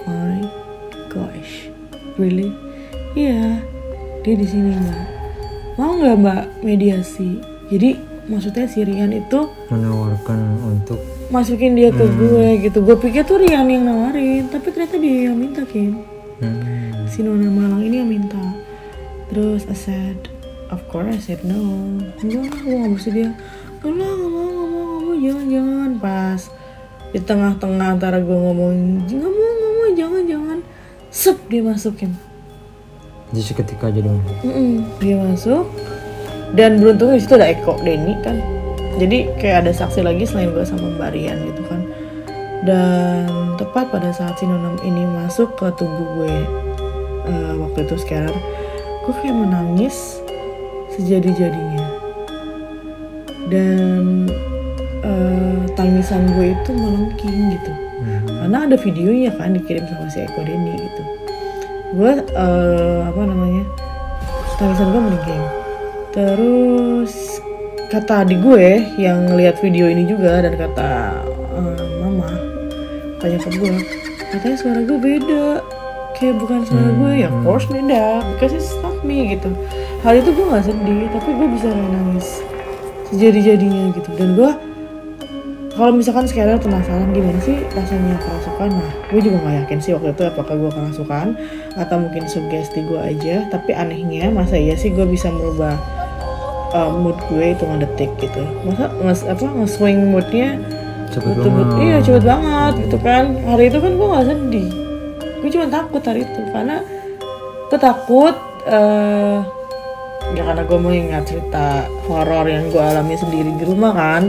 my 0.10 0.42
gosh. 1.14 1.70
Really? 2.18 2.50
Iya 3.14 3.62
dia 4.26 4.34
di 4.34 4.48
sini 4.50 4.74
mbak. 4.74 5.06
Mau 5.78 5.94
nggak 6.02 6.18
mbak 6.18 6.44
mediasi? 6.66 7.38
Jadi 7.70 8.17
maksudnya 8.27 8.67
si 8.67 8.84
Rian 8.84 9.12
itu 9.15 9.48
menawarkan 9.72 10.39
untuk 10.63 11.00
masukin 11.31 11.75
dia 11.75 11.91
ke 11.91 12.05
gue 12.05 12.63
gitu. 12.63 12.84
Gue 12.84 12.96
pikir 13.00 13.24
tuh 13.24 13.39
Rian 13.39 13.67
yang 13.67 13.88
nawarin 13.88 14.48
tapi 14.51 14.72
ternyata 14.72 14.96
dia 15.00 15.31
yang 15.31 15.38
minta 15.39 15.63
Kim. 15.67 16.03
Hmm. 16.38 16.93
si 17.10 17.25
Nona 17.25 17.50
Malang 17.50 17.81
ini 17.81 17.98
yang 18.03 18.10
minta. 18.12 18.38
Terus 19.34 19.65
I 19.65 19.74
said 19.74 20.19
of 20.69 20.86
course 20.91 21.10
I 21.10 21.19
said 21.19 21.41
no. 21.41 21.57
Enggak 22.22 22.53
gue 22.62 22.75
gak 22.77 22.89
mau 22.93 23.00
dia 23.00 23.29
enggak 23.81 24.13
gak 24.13 24.29
mau 24.29 24.38
gak 24.38 24.48
mau 24.48 24.48
gak 24.53 24.69
mau. 24.69 25.15
Jangan 25.17 25.46
jangan. 25.50 25.89
Pas 25.98 26.41
di 27.15 27.19
tengah-tengah 27.24 27.88
antara 27.98 28.19
gue 28.19 28.38
ngomong 28.38 28.72
nggak 29.07 29.17
mau 29.17 29.31
nggak 29.31 29.72
mau 29.74 29.88
jangan 29.96 30.24
jangan. 30.27 30.60
Sep 31.07 31.38
dia 31.48 31.63
masukin 31.63 32.12
Jadi 33.31 33.43
seketika 33.43 33.91
aja 33.91 34.00
dong. 34.03 34.19
Mm-mm, 34.43 34.88
dia 35.03 35.15
masuk 35.19 35.67
dan 36.56 36.80
beruntungnya 36.80 37.20
di 37.20 37.24
situ 37.24 37.36
ada 37.36 37.51
Eko 37.51 37.75
Denny 37.84 38.16
kan. 38.24 38.38
Jadi 38.98 39.30
kayak 39.38 39.68
ada 39.68 39.72
saksi 39.75 40.01
lagi 40.01 40.24
selain 40.24 40.54
gue 40.56 40.63
sama 40.63 40.96
Mbak 40.96 41.10
Rian 41.13 41.38
gitu 41.44 41.62
kan. 41.68 41.82
Dan 42.63 43.58
tepat 43.60 43.92
pada 43.92 44.10
saat 44.16 44.39
si 44.39 44.48
Nonam 44.48 44.80
ini 44.82 45.04
masuk 45.06 45.54
ke 45.60 45.68
tubuh 45.75 46.08
gue 46.22 46.36
eh, 47.30 47.54
waktu 47.62 47.86
itu 47.86 47.96
sekarang 48.00 48.34
gue 49.06 49.13
kayak 49.20 49.36
menangis 49.36 50.24
sejadi-jadinya. 50.96 51.86
Dan 53.51 54.32
eh, 55.04 55.62
tangisan 55.75 56.32
gue 56.38 56.56
itu 56.56 56.72
melengking 56.72 57.58
gitu. 57.60 57.74
Hmm. 57.98 58.30
karena 58.30 58.70
ada 58.70 58.77
videonya 58.77 59.34
kan 59.34 59.58
dikirim 59.58 59.82
sama 59.89 60.06
si 60.13 60.22
Eko 60.22 60.42
Denny 60.46 60.74
gitu. 60.77 61.04
Gue 61.98 62.12
eh, 62.18 63.00
apa 63.06 63.22
namanya 63.25 63.66
tangisan 64.58 64.89
gue 64.94 65.01
melengking 65.01 65.57
terus 66.18 67.38
kata 67.94 68.26
adik 68.26 68.42
gue 68.42 68.82
yang 68.98 69.30
ngelihat 69.30 69.62
video 69.62 69.86
ini 69.86 70.10
juga 70.10 70.42
dan 70.42 70.58
kata 70.58 71.22
eh, 71.54 71.86
mama 72.02 72.26
tanya 73.22 73.38
ke 73.38 73.54
gue 73.54 73.78
katanya 74.34 74.58
suara 74.58 74.82
gue 74.82 74.98
beda. 74.98 75.48
Kayak 76.18 76.42
bukan 76.42 76.66
suara 76.66 76.90
gue 76.98 77.12
ya 77.22 77.30
of 77.30 77.38
course 77.46 77.70
beda 77.70 78.26
because 78.34 78.54
it's 78.58 78.74
not 78.82 78.98
me 79.06 79.38
gitu. 79.38 79.54
Hal 80.02 80.18
itu 80.18 80.34
gue 80.34 80.46
nggak 80.50 80.66
sedih 80.66 81.06
tapi 81.14 81.30
gue 81.38 81.48
bisa 81.54 81.70
nangis 81.70 82.28
sejadi-jadinya 83.14 83.94
gitu. 83.94 84.10
Dan 84.18 84.34
gue 84.34 84.52
kalau 85.78 85.94
misalkan 85.94 86.26
sekarang 86.26 86.58
penasaran 86.58 87.14
gimana 87.14 87.38
sih 87.46 87.62
rasanya 87.70 88.18
kerasukan 88.18 88.70
nah 88.74 88.92
gue 89.14 89.22
juga 89.22 89.38
nggak 89.46 89.56
yakin 89.62 89.78
sih 89.78 89.94
waktu 89.94 90.10
itu 90.10 90.24
apakah 90.26 90.58
gue 90.58 90.72
kerasukan 90.74 91.28
atau 91.78 91.98
mungkin 92.02 92.26
sugesti 92.26 92.82
gue 92.82 92.98
aja 92.98 93.46
tapi 93.54 93.78
anehnya 93.78 94.34
masa 94.34 94.58
iya 94.58 94.74
sih 94.74 94.90
gue 94.90 95.06
bisa 95.06 95.30
merubah 95.30 95.78
uh, 96.74 96.92
mood 96.92 97.18
gue 97.30 97.56
hitungan 97.56 97.84
detik 97.84 98.12
gitu. 98.20 98.42
Masa 98.66 98.92
nges 99.04 99.22
apa 99.28 99.46
nge-swing 99.46 100.12
moodnya 100.12 100.58
Cepet 101.08 101.40
betul 101.40 101.52
banget. 101.56 101.76
iya 101.80 101.98
cepet 102.04 102.24
banget 102.28 102.74
gitu 102.88 102.98
kan. 103.00 103.24
Hari 103.48 103.64
itu 103.72 103.78
kan 103.80 103.92
gue 103.96 104.08
nggak 104.08 104.26
sedih. 104.28 104.70
Gue 105.40 105.50
cuma 105.54 105.68
takut 105.72 106.02
hari 106.04 106.22
itu 106.28 106.42
karena 106.52 106.78
gue 107.68 107.80
takut 107.80 108.36
eh 108.68 109.40
ya 110.36 110.44
karena 110.44 110.64
gue 110.68 110.78
mau 110.80 110.92
ingat 110.92 111.24
cerita 111.24 111.88
horor 112.12 112.44
yang 112.52 112.68
gue 112.68 112.84
alami 112.84 113.16
sendiri 113.16 113.48
di 113.56 113.64
rumah 113.64 113.96
kan 113.96 114.28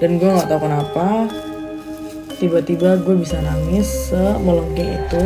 dan 0.00 0.16
gue 0.16 0.28
nggak 0.28 0.48
tahu 0.48 0.64
kenapa 0.64 1.28
tiba-tiba 2.40 3.00
gue 3.04 3.16
bisa 3.20 3.40
nangis 3.44 4.12
semelengking 4.12 4.96
itu. 4.96 5.24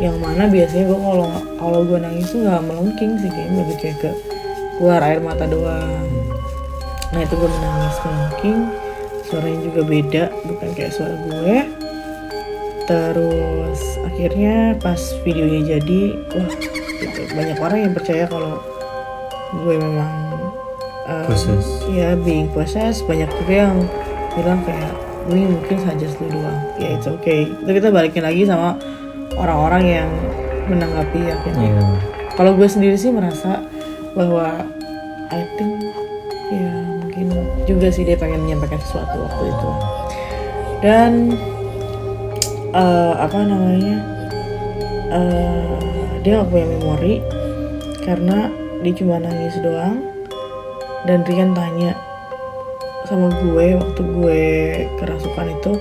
Yang 0.00 0.16
mana 0.16 0.48
biasanya 0.48 0.84
gue 0.88 0.98
kalau 0.98 1.28
kalau 1.60 1.80
gue 1.84 1.98
nangis 2.00 2.26
tuh 2.32 2.40
nggak 2.40 2.62
melengking 2.66 3.12
sih 3.20 3.30
kayaknya 3.30 3.56
lebih 3.62 3.76
kayak 3.78 3.96
ke 4.00 4.10
keluar 4.80 5.04
air 5.04 5.20
mata 5.20 5.44
doang. 5.44 6.08
Nah 7.12 7.20
itu 7.20 7.36
gue 7.36 7.50
menangis 7.52 7.96
melengking 8.00 8.60
suaranya 9.28 9.60
juga 9.60 9.80
beda 9.84 10.22
bukan 10.48 10.68
kayak 10.72 10.92
suara 10.96 11.14
gue. 11.20 11.56
Terus 12.88 13.80
akhirnya 14.08 14.72
pas 14.80 14.96
videonya 15.20 15.76
jadi 15.76 16.00
wah 16.32 16.48
gitu. 16.96 17.20
banyak 17.36 17.58
orang 17.60 17.78
yang 17.84 17.92
percaya 17.92 18.24
kalau 18.24 18.56
gue 19.52 19.76
memang 19.76 20.10
um, 21.12 21.28
ya 21.92 22.16
being 22.16 22.48
possessed. 22.56 23.04
Banyak 23.04 23.28
juga 23.44 23.68
yang 23.68 23.76
bilang 24.32 24.64
kayak 24.64 24.96
ini 25.28 25.44
mungkin 25.44 25.76
saja 25.76 26.08
lu 26.08 26.26
doang. 26.32 26.60
Ya 26.80 26.96
it's 26.96 27.04
okay. 27.04 27.52
Itu 27.52 27.68
kita 27.68 27.92
balikin 27.92 28.24
lagi 28.24 28.48
sama 28.48 28.80
orang-orang 29.36 29.84
yang 29.84 30.10
menanggapi 30.72 31.20
ya 31.20 31.34
Iya. 31.50 31.82
kalau 32.38 32.54
gue 32.54 32.68
sendiri 32.70 32.94
sih 32.94 33.10
merasa 33.10 33.58
bahwa 34.14 34.66
I 35.30 35.42
think 35.54 35.78
ya 36.50 36.70
mungkin 36.98 37.26
juga 37.66 37.88
sih 37.94 38.02
dia 38.02 38.18
pengen 38.18 38.42
menyampaikan 38.42 38.82
sesuatu 38.82 39.16
waktu 39.22 39.44
itu. 39.46 39.68
Dan 40.80 41.12
eh, 42.74 43.14
apa 43.14 43.38
namanya 43.44 43.96
eh, 45.14 45.78
dia 46.24 46.40
gak 46.40 46.50
punya 46.50 46.66
memori 46.66 47.14
karena 48.04 48.50
dia 48.80 48.92
cuma 48.96 49.20
nangis 49.20 49.54
doang 49.60 50.00
dan 51.04 51.24
Rian 51.24 51.52
tanya 51.52 51.92
sama 53.08 53.28
gue 53.32 53.76
waktu 53.76 54.02
gue 54.02 54.44
kerasukan 55.00 55.48
itu 55.52 55.72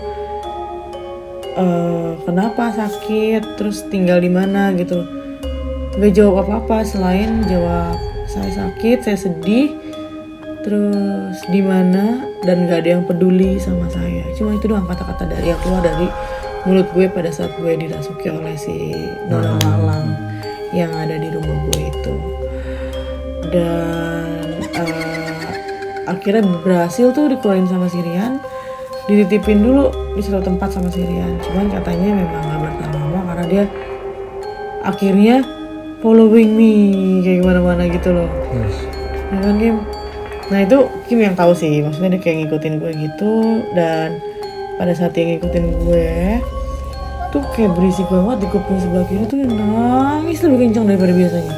eh, 1.58 2.12
kenapa 2.28 2.76
sakit 2.76 3.58
terus 3.58 3.88
tinggal 3.88 4.22
di 4.22 4.30
mana 4.30 4.76
gitu. 4.76 5.08
Gak 6.00 6.16
jawab 6.16 6.48
apa-apa 6.48 6.86
selain 6.86 7.44
jawab 7.50 8.09
saya 8.30 8.52
sakit 8.54 8.98
saya 9.02 9.18
sedih. 9.18 9.74
Terus 10.62 11.40
di 11.50 11.66
mana? 11.66 12.30
Dan 12.46 12.70
gak 12.70 12.86
ada 12.86 13.00
yang 13.00 13.04
peduli 13.10 13.58
sama 13.58 13.90
saya. 13.90 14.24
Cuma 14.38 14.54
itu 14.56 14.70
doang 14.70 14.86
kata-kata 14.86 15.26
dari 15.26 15.50
yang 15.50 15.60
keluar 15.66 15.82
dari 15.82 16.08
mulut 16.68 16.88
gue 16.94 17.08
pada 17.10 17.32
saat 17.32 17.56
gue 17.58 17.74
dirasuki 17.80 18.28
oleh 18.30 18.54
si 18.60 18.94
Nona 19.32 19.56
Malang 19.64 20.08
yang 20.76 20.92
ada 20.94 21.16
di 21.18 21.32
rumah 21.32 21.58
gue 21.72 21.82
itu. 21.90 22.16
Dan 23.50 24.62
eh, 24.62 25.50
akhirnya 26.06 26.44
berhasil 26.62 27.10
tuh 27.16 27.34
dikeluarin 27.34 27.66
sama 27.66 27.90
Sirian 27.90 28.38
dititipin 29.10 29.66
dulu 29.66 29.90
di 30.14 30.22
satu 30.22 30.46
tempat 30.46 30.70
sama 30.70 30.86
Sirian 30.94 31.42
cuman 31.42 31.66
katanya 31.74 32.14
memang 32.14 32.42
gak 32.46 32.62
bertahan 32.62 32.94
lama 32.94 33.20
karena 33.26 33.46
dia 33.50 33.64
akhirnya 34.86 35.36
following 36.00 36.56
me 36.56 36.72
kayak 37.24 37.44
gimana-mana 37.44 37.84
gitu 37.92 38.16
loh. 38.16 38.30
Yes. 38.56 38.76
ya 39.30 39.38
kan 39.44 39.56
Kim? 39.60 39.78
Nah 40.50 40.60
itu 40.66 40.78
Kim 41.06 41.20
yang 41.20 41.36
tahu 41.36 41.52
sih. 41.54 41.84
Maksudnya 41.84 42.18
dia 42.18 42.22
kayak 42.24 42.38
ngikutin 42.46 42.74
gue 42.80 42.92
gitu 42.96 43.34
dan 43.76 44.24
pada 44.80 44.96
saat 44.96 45.12
dia 45.12 45.28
ngikutin 45.36 45.66
gue 45.84 46.08
tuh 47.30 47.44
kayak 47.54 47.78
berisik 47.78 48.08
banget 48.10 48.42
di 48.42 48.48
kuping 48.50 48.80
sebelah 48.82 49.06
kiri 49.06 49.26
tuh 49.30 49.38
nangis 49.46 50.42
lebih 50.42 50.72
kencang 50.72 50.86
daripada 50.88 51.14
biasanya. 51.14 51.56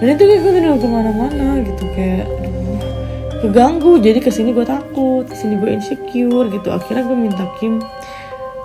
Dan 0.00 0.06
itu 0.16 0.22
ngikutin 0.28 0.62
gue 0.64 0.78
ke 0.80 0.88
mana-mana 0.88 1.46
gitu 1.64 1.84
kayak 1.96 2.26
keganggu 3.40 3.96
jadi 3.96 4.20
ke 4.20 4.28
sini 4.28 4.52
gue 4.52 4.68
takut 4.68 5.24
ke 5.24 5.34
sini 5.34 5.56
gue 5.56 5.70
insecure 5.72 6.46
gitu. 6.52 6.68
Akhirnya 6.68 7.08
gue 7.08 7.16
minta 7.16 7.44
Kim 7.56 7.80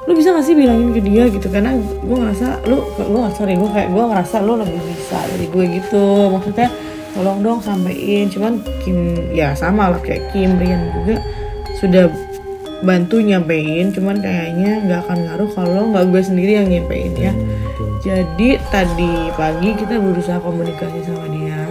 lu 0.06 0.14
bisa 0.14 0.38
gak 0.38 0.46
sih 0.46 0.54
bilangin 0.54 0.94
ke 0.94 1.02
dia 1.02 1.26
gitu? 1.30 1.48
Karena 1.50 1.74
gue 1.82 2.18
ngerasa 2.18 2.70
lu 2.70 2.86
lu 3.10 3.20
sorry 3.34 3.58
gue 3.58 3.70
kayak 3.74 3.90
gue 3.90 4.04
ngerasa 4.06 4.36
lu 4.46 4.54
lebih 4.62 4.78
bisa 4.86 5.18
dari 5.34 5.48
gue 5.50 5.66
gitu. 5.82 6.06
Maksudnya 6.30 6.70
tolong 7.18 7.40
dong 7.42 7.60
sampein 7.64 8.28
cuman 8.30 8.62
Kim 8.86 9.18
ya 9.34 9.56
sama 9.58 9.90
lah 9.90 10.02
kayak 10.04 10.30
Kim 10.30 10.60
Rian 10.62 10.94
juga 10.94 11.18
sudah 11.82 12.06
bantu 12.86 13.18
nyampein. 13.18 13.90
Cuman 13.90 14.22
kayaknya 14.22 14.86
nggak 14.86 15.00
akan 15.10 15.18
ngaruh 15.26 15.50
kalau 15.58 15.84
nggak 15.90 16.06
gue 16.14 16.22
sendiri 16.22 16.52
yang 16.62 16.70
nyampein 16.70 17.14
ya. 17.18 17.34
Hmm, 17.34 17.98
jadi 18.06 18.62
tadi 18.70 19.34
pagi 19.34 19.74
kita 19.74 19.98
berusaha 19.98 20.38
komunikasi 20.38 21.02
sama 21.02 21.26
dia 21.34 21.66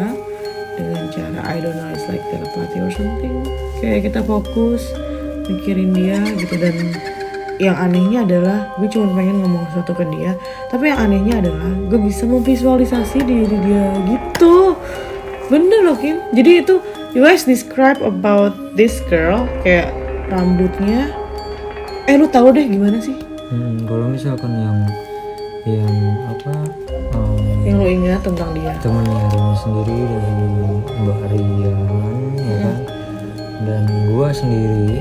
dengan 0.74 1.06
cara 1.14 1.40
I 1.46 1.62
don't 1.62 1.78
know 1.78 1.94
it's 1.94 2.02
like 2.10 2.24
telepathy 2.34 2.82
or 2.82 2.90
something. 2.90 3.46
Kayak 3.78 4.10
kita 4.10 4.20
fokus 4.26 4.82
mikirin 5.46 5.94
dia 5.94 6.18
gitu 6.34 6.56
dan 6.58 6.74
yang 7.62 7.78
anehnya 7.78 8.26
adalah 8.26 8.74
gue 8.82 8.88
cuma 8.90 9.14
pengen 9.14 9.38
ngomong 9.46 9.62
sesuatu 9.70 9.94
ke 9.94 10.04
dia 10.10 10.34
tapi 10.66 10.90
yang 10.90 10.98
anehnya 10.98 11.38
adalah 11.38 11.70
gue 11.86 12.00
bisa 12.02 12.26
memvisualisasi 12.26 13.22
diri 13.22 13.56
dia 13.62 13.86
gitu. 14.10 14.74
Bener 15.52 15.80
loh 15.84 15.96
Kim. 16.00 16.18
Jadi 16.32 16.50
itu 16.64 16.80
you 17.12 17.22
guys 17.22 17.44
describe 17.46 18.00
about 18.02 18.56
this 18.74 18.98
girl 19.06 19.46
kayak 19.62 19.92
rambutnya. 20.32 21.12
Eh 22.10 22.16
lu 22.18 22.26
tahu 22.26 22.50
deh 22.50 22.66
gimana 22.66 22.98
sih? 22.98 23.14
Hmm, 23.52 23.86
kalau 23.86 24.10
misalkan 24.10 24.50
yang 24.50 24.78
yang 25.64 25.94
apa 26.28 26.52
um, 27.16 27.40
yang 27.64 27.80
lo 27.80 27.88
ingat 27.88 28.20
tentang 28.20 28.52
dia. 28.52 28.76
temennya 28.84 29.24
Rumi 29.32 29.56
sendiri 29.56 29.96
dari 30.04 30.32
Mbak 31.00 31.20
Rian 31.32 31.80
ya 32.36 32.56
kan? 32.60 32.78
Dan 33.64 33.82
gua 34.12 34.28
sendiri 34.32 35.00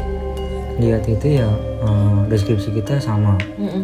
lihat 0.79 1.03
itu 1.07 1.43
ya 1.43 1.49
eh, 1.83 2.19
deskripsi 2.31 2.69
kita 2.79 2.97
sama 3.03 3.35
Mm-mm. 3.59 3.83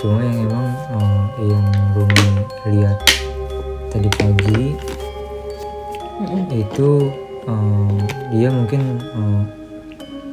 cuma 0.00 0.24
yang 0.24 0.38
emang 0.48 0.66
eh, 0.96 1.22
yang 1.52 1.66
Rumi 1.92 2.28
lihat 2.72 2.98
tadi 3.92 4.08
pagi 4.16 4.64
Mm-mm. 6.24 6.42
itu 6.56 6.90
eh, 7.44 7.96
dia 8.32 8.48
mungkin 8.48 8.80
eh, 9.00 9.42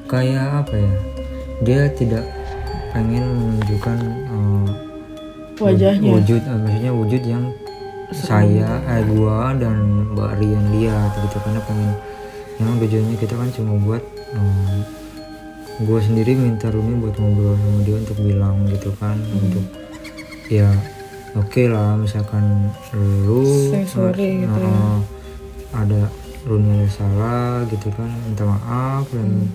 kayak 0.07 0.67
apa 0.67 0.75
ya 0.75 0.93
dia 1.63 1.81
tidak 1.95 2.25
pengen 2.93 3.25
menunjukkan 3.25 3.97
uh, 4.29 4.67
Wajahnya. 5.57 6.09
wujud 6.13 6.41
uh, 6.45 6.59
maksudnya 6.61 6.91
wujud 6.93 7.21
yang 7.25 7.43
saya 8.13 8.77
eh 8.85 9.01
gua 9.09 9.57
dan 9.57 10.05
mbak 10.13 10.37
Rian 10.37 10.65
lihat 10.77 11.17
gitu 11.17 11.37
karena 11.41 11.61
pengen 11.65 11.91
memang 12.61 12.77
tujuannya 12.77 13.17
kita 13.17 13.33
kan 13.33 13.49
cuma 13.49 13.73
buat 13.81 14.03
um, 14.37 14.85
gua 15.81 15.97
sendiri 15.97 16.37
minta 16.37 16.69
Rumi 16.69 17.01
buat 17.01 17.17
ngobrol 17.17 17.57
sama 17.57 17.79
dia 17.81 17.95
untuk 17.97 18.17
bilang 18.21 18.55
gitu 18.69 18.93
kan 19.01 19.17
untuk 19.33 19.65
ya 20.47 20.69
oke 21.33 21.61
lah 21.65 21.97
misalkan 21.97 22.69
lu 22.93 23.73
sorry 23.89 24.45
gitu 24.45 24.53
ya. 24.53 24.69
uh, 24.69 24.97
ada 25.73 26.01
Rumi 26.45 26.77
ada 26.77 26.89
salah 26.91 27.65
gitu 27.67 27.89
kan 27.97 28.05
minta 28.29 28.45
maaf 28.45 29.09
dan 29.09 29.49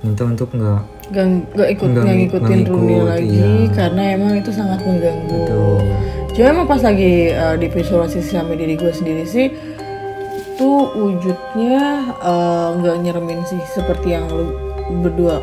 minta 0.00 0.22
untuk 0.24 0.54
nggak 0.54 0.82
Gak, 1.10 1.26
gak 1.58 1.68
ikut 1.74 1.88
Nggak 1.90 2.04
nggak 2.06 2.14
ngik- 2.14 2.30
ngikutin 2.30 2.46
nggak 2.62 2.70
Rumi 2.70 2.92
ngikut, 2.94 3.08
lagi 3.10 3.34
iya. 3.34 3.74
karena 3.74 4.02
emang 4.14 4.32
itu 4.38 4.50
sangat 4.54 4.78
mengganggu. 4.86 5.42
Betul. 5.42 5.78
Cuma 6.30 6.46
emang 6.46 6.66
pas 6.70 6.82
lagi 6.86 7.12
uh, 7.34 7.56
di 7.58 7.66
visualisasi 7.66 8.30
sama 8.30 8.54
diri 8.54 8.78
gue 8.78 8.92
sendiri 8.94 9.26
sih 9.26 9.50
tuh 10.54 10.86
wujudnya 10.94 12.14
uh, 12.22 12.78
nggak 12.78 12.96
nyeremin 13.02 13.42
sih 13.42 13.58
seperti 13.66 14.14
yang 14.14 14.30
lu 14.30 14.54
berdua 15.00 15.38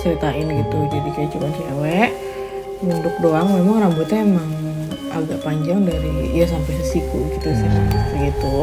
ceritain 0.00 0.46
gitu. 0.46 0.78
Jadi 0.88 1.08
kayak 1.14 1.30
cuma 1.34 1.48
cewek 1.52 2.10
nunduk 2.82 3.14
doang. 3.18 3.48
Memang 3.50 3.90
rambutnya 3.90 4.22
emang 4.22 4.50
agak 5.12 5.44
panjang 5.44 5.84
dari 5.84 6.32
ya 6.32 6.48
sampai 6.48 6.72
sesiku 6.80 7.20
gitu 7.36 7.52
sih 7.52 7.68
segitu. 8.14 8.56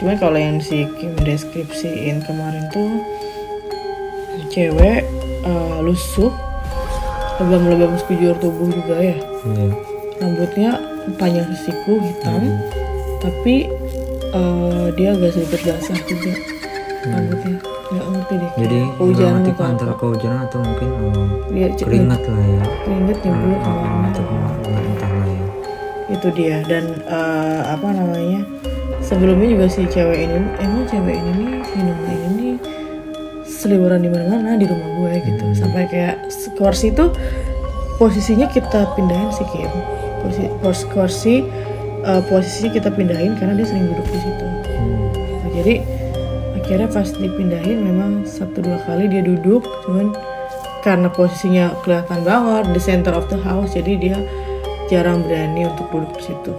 Cuma 0.00 0.16
kalau 0.16 0.38
yang 0.40 0.56
si 0.56 0.88
Kim 0.96 1.12
deskripsiin 1.20 2.24
kemarin 2.24 2.64
tuh 2.72 2.90
cewek 4.48 5.04
eh, 5.42 5.78
lusuh 5.80 6.32
lebam-lebam 7.40 7.96
sekujur 7.98 8.36
tubuh 8.38 8.68
juga 8.68 8.96
ya 9.00 9.16
Iya. 9.42 9.74
rambutnya 10.22 10.70
panjang 11.18 11.48
sesiku 11.50 11.98
hitam 11.98 12.60
tapi 13.18 13.66
eh, 14.30 14.86
dia 14.94 15.16
agak 15.16 15.34
sedikit 15.34 15.60
basah 15.66 15.98
juga 16.06 16.32
rambutnya 17.08 17.56
nggak 17.92 18.06
ngerti 18.08 18.34
deh 18.40 18.50
jadi 18.56 18.78
nggak 18.96 19.30
ngerti 19.36 19.50
atau 19.52 19.64
antara 19.68 19.92
kehujanan 19.94 20.40
atau 20.48 20.58
mungkin 20.64 20.88
um, 20.88 21.28
ce- 21.76 21.84
keringat 21.84 22.22
lah 22.24 22.40
ya. 22.42 22.64
Nyebur 22.88 23.12
Ah, 23.12 23.20
ke 23.20 23.28
mana 23.28 23.56
ah, 23.60 24.08
atau 24.08 24.22
ke 24.24 24.34
mana 24.34 24.80
entah 24.80 25.10
lah 25.12 25.28
ya. 25.28 25.44
Itu 26.08 26.28
dia. 26.32 26.56
Dan 26.64 26.84
eh, 27.04 27.60
apa 27.68 27.88
namanya 27.92 28.40
sebelumnya 29.04 29.46
juga 29.46 29.66
si 29.68 29.84
cewek 29.84 30.18
ini 30.24 30.38
emang 30.58 30.84
cewek 30.88 31.16
ini 31.16 31.32
nih 31.60 31.82
Nona 31.84 32.10
ini 32.10 32.28
nih 32.32 32.54
seliburan 33.44 34.00
di 34.00 34.08
mana-mana 34.08 34.56
di 34.56 34.64
rumah 34.64 34.90
gue 34.98 35.12
gitu. 35.22 35.44
Sampai 35.52 35.84
kayak 35.86 36.26
kursi 36.56 36.90
itu 36.90 37.12
posisinya 37.96 38.48
kita 38.48 38.88
pindahin 38.96 39.30
sih 39.30 39.46
Kim. 39.52 39.68
Posisi 40.24 40.48
kursi, 40.60 40.84
kursi 40.88 41.34
eh, 42.02 42.22
posisi 42.26 42.66
kita 42.72 42.88
pindahin 42.88 43.36
karena 43.36 43.52
dia 43.52 43.66
sering 43.68 43.84
duduk 43.86 44.06
di 44.08 44.18
situ. 44.18 44.46
Hmm. 44.72 45.06
Nah, 45.44 45.50
jadi 45.54 45.74
akhirnya 46.72 46.88
pas 46.88 47.12
dipindahin 47.12 47.84
memang 47.84 48.24
satu 48.24 48.64
dua 48.64 48.80
kali 48.88 49.04
dia 49.04 49.20
duduk 49.20 49.60
cuman 49.84 50.16
karena 50.80 51.12
posisinya 51.12 51.68
kelihatan 51.84 52.24
banget 52.24 52.64
the 52.72 52.80
center 52.80 53.12
of 53.12 53.28
the 53.28 53.36
house 53.36 53.76
jadi 53.76 53.92
dia 54.00 54.16
jarang 54.88 55.20
berani 55.20 55.68
untuk 55.68 55.84
duduk 55.92 56.16
di 56.16 56.32
situ. 56.32 56.52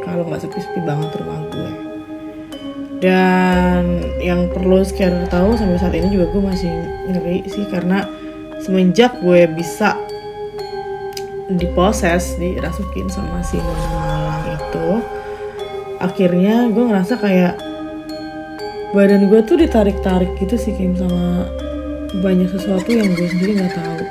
Kalau 0.00 0.24
nggak 0.24 0.48
sepi-sepi 0.48 0.80
banget 0.80 1.12
rumah 1.12 1.44
gue. 1.52 1.72
Dan 3.04 4.00
yang 4.24 4.48
perlu 4.48 4.80
sekarang 4.80 5.28
tahu 5.28 5.52
sampai 5.60 5.76
saat 5.76 5.92
ini 5.92 6.08
juga 6.08 6.32
gue 6.32 6.40
masih 6.40 6.72
ngeri 7.12 7.44
sih 7.44 7.68
karena 7.68 8.08
semenjak 8.64 9.12
gue 9.20 9.44
bisa 9.44 9.92
diposes 11.52 12.40
dirasukin 12.40 13.12
sama 13.12 13.44
si 13.44 13.60
Malang 13.60 14.56
itu 14.56 14.88
akhirnya 16.00 16.72
gue 16.72 16.84
ngerasa 16.88 17.20
kayak 17.20 17.69
badan 18.90 19.30
gue 19.30 19.40
tuh 19.46 19.54
ditarik-tarik 19.54 20.34
gitu 20.42 20.58
sih 20.58 20.74
Kim 20.74 20.98
sama 20.98 21.46
banyak 22.18 22.50
sesuatu 22.50 22.90
yang 22.90 23.06
gue 23.14 23.28
sendiri 23.30 23.62
nggak 23.62 23.74
tahu. 23.78 24.02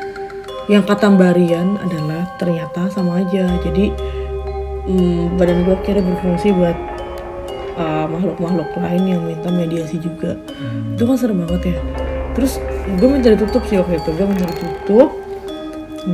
Yang 0.72 0.84
kata 0.88 1.06
Mbak 1.18 1.32
Rian 1.36 1.70
adalah 1.82 2.24
ternyata 2.40 2.88
sama 2.94 3.20
aja. 3.20 3.50
Jadi 3.60 3.92
mm, 4.88 5.36
badan 5.36 5.68
gue 5.68 5.76
akhirnya 5.76 6.04
berfungsi 6.06 6.56
buat 6.56 6.78
uh, 7.76 8.06
makhluk-makhluk 8.08 8.70
lain 8.80 9.04
yang 9.04 9.22
minta 9.28 9.52
mediasi 9.52 10.00
juga. 10.00 10.40
Itu 10.96 11.04
kan 11.04 11.18
serem 11.20 11.44
banget 11.44 11.76
ya. 11.76 11.80
Terus 12.38 12.64
gue 12.96 13.10
mencari 13.10 13.36
tutup 13.36 13.66
sih 13.68 13.76
waktu 13.82 14.00
itu. 14.00 14.10
Gue 14.16 14.28
mencari 14.32 14.54
tutup 14.56 15.10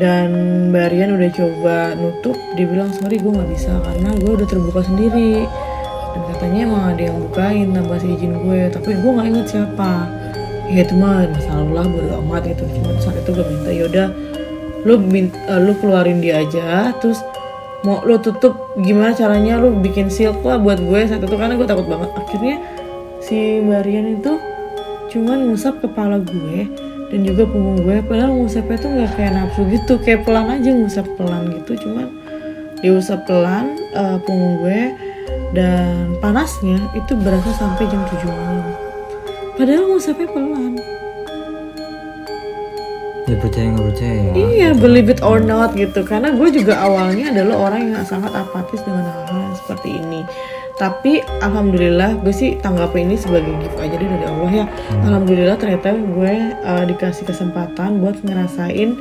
dan 0.01 0.29
Mbak 0.73 0.87
Rian 0.89 1.11
udah 1.13 1.29
coba 1.37 1.75
nutup. 1.93 2.37
Dia 2.57 2.65
bilang 2.65 2.89
sorry 2.97 3.21
gue 3.21 3.29
nggak 3.29 3.49
bisa 3.53 3.77
karena 3.77 4.09
gue 4.17 4.31
udah 4.41 4.47
terbuka 4.49 4.81
sendiri 4.81 5.45
katanya 6.45 6.61
emang 6.69 6.83
ada 6.93 7.01
yang 7.09 7.17
bukain 7.25 7.67
tanpa 7.73 7.97
izin 7.97 8.33
gue. 8.37 8.61
Tapi 8.69 8.89
gue 9.01 9.11
nggak 9.17 9.27
inget 9.33 9.47
siapa. 9.49 9.91
Ya 10.69 10.81
itu 10.85 10.93
mah 10.93 11.25
masalah 11.25 11.65
lah 11.73 11.85
bodo 11.89 12.21
amat 12.21 12.45
gitu. 12.53 12.63
Cuma 12.69 12.93
saat 13.01 13.17
itu 13.17 13.29
gue 13.33 13.45
minta 13.49 13.71
yaudah 13.73 14.07
lu 14.85 15.01
min- 15.01 15.33
eh, 15.33 15.57
lu 15.65 15.73
keluarin 15.81 16.21
dia 16.21 16.45
aja. 16.45 16.93
Terus 17.01 17.17
mau 17.81 18.05
lu 18.05 18.21
tutup 18.21 18.77
gimana 18.77 19.17
caranya 19.17 19.57
lu 19.57 19.73
bikin 19.81 20.13
silk 20.13 20.45
lah 20.45 20.61
buat 20.61 20.77
gue 20.77 20.99
saat 21.09 21.25
itu? 21.25 21.33
Karena 21.33 21.57
gue 21.57 21.65
takut 21.65 21.89
banget. 21.89 22.13
Akhirnya 22.13 22.61
si 23.25 23.65
Mbak 23.65 23.81
Rian 23.81 24.07
itu 24.21 24.33
cuman 25.17 25.49
ngusap 25.49 25.81
kepala 25.81 26.21
gue 26.21 26.69
dan 27.09 27.19
juga 27.25 27.49
punggung 27.49 27.81
gue. 27.81 28.05
Padahal 28.05 28.37
ngusapnya 28.37 28.77
tuh 28.77 28.89
nggak 28.93 29.11
kayak 29.17 29.33
nafsu 29.33 29.65
gitu 29.73 29.97
kayak 29.97 30.21
pelan 30.29 30.45
aja 30.53 30.69
ngusap 30.69 31.09
pelan 31.17 31.49
gitu. 31.57 31.89
Cuman 31.89 32.05
diusap 32.85 33.25
pelan 33.25 33.81
eh, 33.97 34.17
punggung 34.29 34.61
gue 34.61 34.81
dan 35.51 36.17
panasnya 36.23 36.79
itu 36.95 37.13
berasa 37.19 37.51
sampai 37.53 37.85
jam 37.91 38.01
7 38.07 38.25
malam 38.25 38.65
padahal 39.55 39.83
ngusapnya 39.91 40.27
pelan 40.31 40.73
ya 43.25 43.35
percaya 43.41 43.67
nggak 43.73 43.87
percaya 43.89 44.17
ya 44.21 44.33
Iya, 44.35 44.69
believe 44.77 45.09
it 45.09 45.21
or 45.25 45.41
not 45.41 45.73
gitu. 45.73 46.05
Karena 46.05 46.29
gue 46.29 46.49
juga 46.53 46.77
awalnya 46.77 47.33
adalah 47.33 47.69
orang 47.69 47.89
yang 47.89 48.05
sangat 48.05 48.29
apatis 48.37 48.85
dengan 48.85 49.01
hal-hal 49.01 49.57
seperti 49.57 49.97
ini. 49.97 50.21
Tapi 50.77 51.25
alhamdulillah 51.41 52.21
gue 52.21 52.29
sih 52.35 52.59
tanggapin 52.61 53.09
ini 53.09 53.17
sebagai 53.17 53.49
gift 53.63 53.79
aja 53.81 53.95
deh 53.97 54.09
dari 54.11 54.25
Allah 54.29 54.51
ya. 54.51 54.65
Alhamdulillah 55.07 55.57
ternyata 55.57 55.95
gue 55.97 56.33
uh, 56.61 56.83
dikasih 56.85 57.25
kesempatan 57.25 57.97
buat 58.03 58.19
ngerasain 58.21 58.93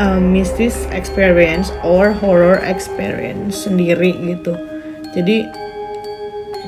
uh, 0.00 0.20
mistis 0.22 0.88
experience 0.94 1.74
or 1.84 2.14
horror 2.14 2.56
experience 2.64 3.68
sendiri 3.68 4.16
gitu. 4.22 4.56
Jadi 5.12 5.36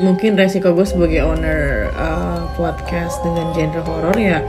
mungkin 0.02 0.34
resiko 0.34 0.74
gue 0.74 0.86
sebagai 0.86 1.22
owner 1.22 1.88
uh, 1.94 2.50
podcast 2.58 3.22
dengan 3.22 3.54
genre 3.54 3.82
horror 3.86 4.18
ya 4.18 4.42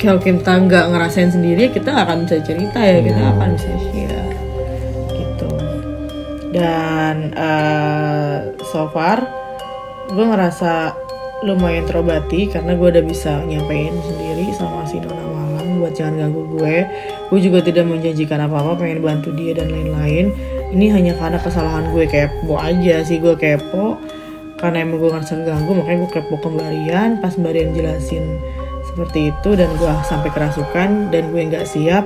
kalau 0.00 0.16
kita 0.16 0.52
nggak 0.64 0.84
ngerasain 0.92 1.32
sendiri 1.32 1.68
kita 1.68 1.92
nggak 1.92 2.06
akan 2.08 2.20
bisa 2.24 2.36
cerita 2.44 2.80
ya 2.80 2.98
kita 3.04 3.18
nggak 3.20 3.34
akan 3.36 3.50
bisa 3.56 3.70
share. 3.88 4.28
Gitu. 5.12 5.48
Dan 6.56 7.16
uh, 7.36 8.36
so 8.64 8.88
far 8.92 9.20
gue 10.10 10.24
ngerasa 10.24 10.96
lumayan 11.44 11.88
terobati 11.88 12.48
karena 12.48 12.76
gue 12.76 12.88
udah 12.96 13.04
bisa 13.04 13.44
nyampein 13.44 13.96
sendiri 14.04 14.52
sama 14.56 14.84
si 14.84 15.00
Nona 15.00 15.24
Malang 15.24 15.84
buat 15.84 15.92
jangan 15.96 16.28
ganggu 16.28 16.42
gue. 16.56 16.76
Gue 17.28 17.40
juga 17.40 17.60
tidak 17.60 17.88
menjanjikan 17.88 18.40
apa-apa 18.44 18.80
pengen 18.80 19.04
bantu 19.04 19.32
dia 19.36 19.52
dan 19.56 19.68
lain-lain 19.68 20.32
ini 20.70 20.86
hanya 20.94 21.18
karena 21.18 21.38
kesalahan 21.42 21.90
gue 21.90 22.06
kepo 22.06 22.54
aja 22.58 23.02
sih 23.02 23.18
gue 23.18 23.34
kepo. 23.34 23.98
Karena 24.60 24.84
emang 24.84 25.00
gue 25.00 25.08
ngerasa 25.08 25.40
keganggu 25.40 25.72
makanya 25.72 25.98
gue 26.04 26.10
kepo 26.20 26.34
kembalian 26.36 27.16
pas 27.24 27.32
Mbak 27.32 27.52
Rian 27.56 27.70
jelasin 27.72 28.24
seperti 28.84 29.32
itu 29.32 29.50
dan 29.56 29.72
gue 29.80 29.92
sampai 30.04 30.28
kerasukan 30.28 31.08
dan 31.08 31.22
gue 31.32 31.40
nggak 31.48 31.64
siap. 31.64 32.04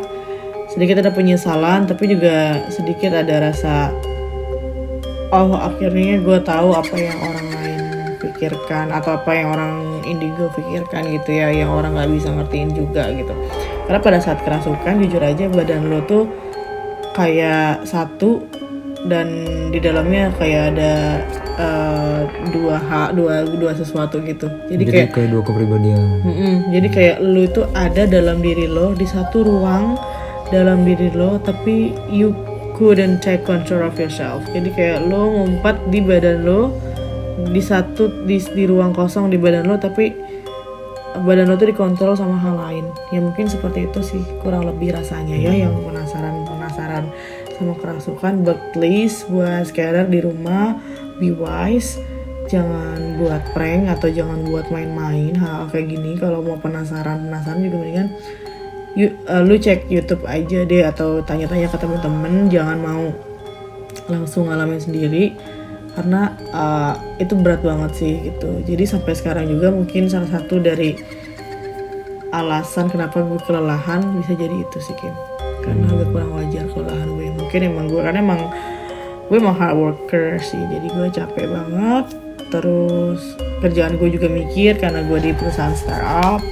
Sedikit 0.71 1.03
ada 1.03 1.11
penyesalan 1.11 1.91
tapi 1.91 2.15
juga 2.15 2.63
sedikit 2.71 3.11
ada 3.11 3.51
rasa 3.51 3.91
oh 5.35 5.59
akhirnya 5.59 6.23
gue 6.23 6.39
tahu 6.47 6.79
apa 6.79 6.95
yang 6.95 7.19
orang 7.19 7.47
lain 7.59 7.81
pikirkan 8.23 8.95
atau 8.95 9.19
apa 9.19 9.31
yang 9.35 9.51
orang 9.51 9.75
indigo 10.07 10.47
pikirkan 10.55 11.11
gitu 11.11 11.35
ya 11.35 11.51
yang 11.51 11.75
orang 11.75 11.99
nggak 11.99 12.11
bisa 12.15 12.31
ngertiin 12.31 12.71
juga 12.71 13.11
gitu. 13.11 13.35
Karena 13.91 13.99
pada 13.99 14.19
saat 14.23 14.39
kerasukan 14.47 15.03
jujur 15.03 15.21
aja 15.21 15.51
badan 15.51 15.91
lo 15.91 16.07
tuh 16.07 16.31
kayak 17.15 17.87
satu 17.87 18.43
dan 19.05 19.29
di 19.69 19.79
dalamnya 19.79 20.33
kayak 20.41 20.75
ada 20.75 20.93
eh, 21.61 22.21
dua 22.51 22.81
hak 22.81 23.17
dua 23.17 23.45
dua 23.45 23.73
sesuatu 23.77 24.21
gitu. 24.25 24.49
Jadi, 24.69 24.83
jadi 24.85 24.93
kayak 24.93 25.11
kayak 25.13 25.29
dua 25.31 25.43
kepribadian. 25.45 26.25
Mm-mm, 26.25 26.55
jadi 26.73 26.89
kayak 26.89 27.17
lu 27.21 27.45
itu 27.45 27.63
ada 27.77 28.03
dalam 28.09 28.41
diri 28.41 28.67
lo 28.67 28.97
di 28.97 29.05
satu 29.05 29.45
ruang 29.45 29.97
dalam 30.49 30.89
diri 30.89 31.13
lo 31.13 31.37
tapi 31.41 31.93
you 32.09 32.33
couldn't 32.75 33.23
take 33.23 33.45
control 33.45 33.87
of 33.87 33.95
yourself. 34.01 34.43
Jadi 34.51 34.73
kayak 34.73 35.05
lo 35.05 35.31
ngumpat 35.31 35.93
di 35.93 36.01
badan 36.01 36.43
lo 36.43 36.73
di 37.53 37.61
satu 37.61 38.25
di, 38.25 38.41
di 38.41 38.65
ruang 38.65 38.97
kosong 38.97 39.29
di 39.29 39.37
badan 39.37 39.69
lo 39.69 39.77
tapi 39.77 40.17
badan 41.23 41.47
lo 41.47 41.55
tuh 41.61 41.69
dikontrol 41.71 42.17
sama 42.17 42.41
hal 42.41 42.57
lain. 42.57 42.85
Ya 43.13 43.21
mungkin 43.21 43.47
seperti 43.47 43.85
itu 43.87 44.01
sih 44.01 44.23
kurang 44.41 44.65
lebih 44.65 44.97
rasanya 44.97 45.37
ya 45.37 45.69
yang 45.69 45.77
penasaran 45.85 46.43
penasaran 46.95 47.07
sama 47.55 47.75
kerasukan 47.79 48.35
but 48.43 48.59
please 48.75 49.27
buat 49.27 49.67
sekarang 49.67 50.11
di 50.11 50.23
rumah 50.23 50.79
be 51.19 51.35
wise. 51.35 51.99
Jangan 52.45 53.17
buat 53.17 53.41
prank 53.57 53.89
atau 53.89 54.13
jangan 54.13 54.45
buat 54.45 54.69
main-main 54.69 55.33
hal, 55.33 55.65
hal 55.65 55.73
kayak 55.73 55.97
gini. 55.97 56.21
Kalau 56.21 56.45
mau 56.45 56.61
penasaran 56.61 57.25
penasaran 57.25 57.65
juga 57.65 57.77
mendingan 57.81 58.09
you, 58.93 59.17
uh, 59.27 59.41
lu 59.41 59.57
cek 59.57 59.89
YouTube 59.89 60.29
aja 60.29 60.61
deh 60.69 60.85
atau 60.85 61.25
tanya-tanya 61.25 61.73
ke 61.73 61.79
temen-temen. 61.81 62.53
Jangan 62.53 62.79
mau 62.79 63.05
langsung 64.13 64.53
ngalamin 64.53 64.77
sendiri 64.77 65.33
karena 65.97 66.37
uh, 66.53 66.95
itu 67.17 67.33
berat 67.33 67.65
banget 67.65 67.91
sih 67.97 68.13
gitu. 68.29 68.61
Jadi 68.69 68.85
sampai 68.85 69.17
sekarang 69.17 69.49
juga 69.49 69.73
mungkin 69.73 70.13
salah 70.13 70.29
satu 70.29 70.61
dari 70.61 71.01
alasan 72.35 72.91
kenapa 72.91 73.23
gue 73.23 73.41
kelelahan 73.47 74.03
bisa 74.21 74.35
jadi 74.35 74.53
itu 74.59 74.79
sih 74.83 74.99
Kim 74.99 75.15
karena 75.65 75.85
gue 75.89 76.07
kurang 76.13 76.31
wajar 76.37 76.65
kelelahan 76.69 77.09
gue. 77.17 77.27
Mungkin 77.41 77.61
emang 77.65 77.87
gue 77.89 78.01
karena 78.05 78.21
emang 78.21 78.41
gue 79.25 79.37
emang 79.41 79.57
hard 79.57 79.77
worker 79.81 80.37
sih 80.39 80.61
jadi 80.61 80.87
gue 80.93 81.09
capek 81.09 81.47
banget. 81.49 82.07
Terus 82.53 83.21
kerjaan 83.65 83.97
gue 83.97 84.09
juga 84.13 84.29
mikir 84.29 84.77
karena 84.77 85.01
gue 85.03 85.19
di 85.19 85.31
perusahaan 85.33 85.75
startup 85.75 86.45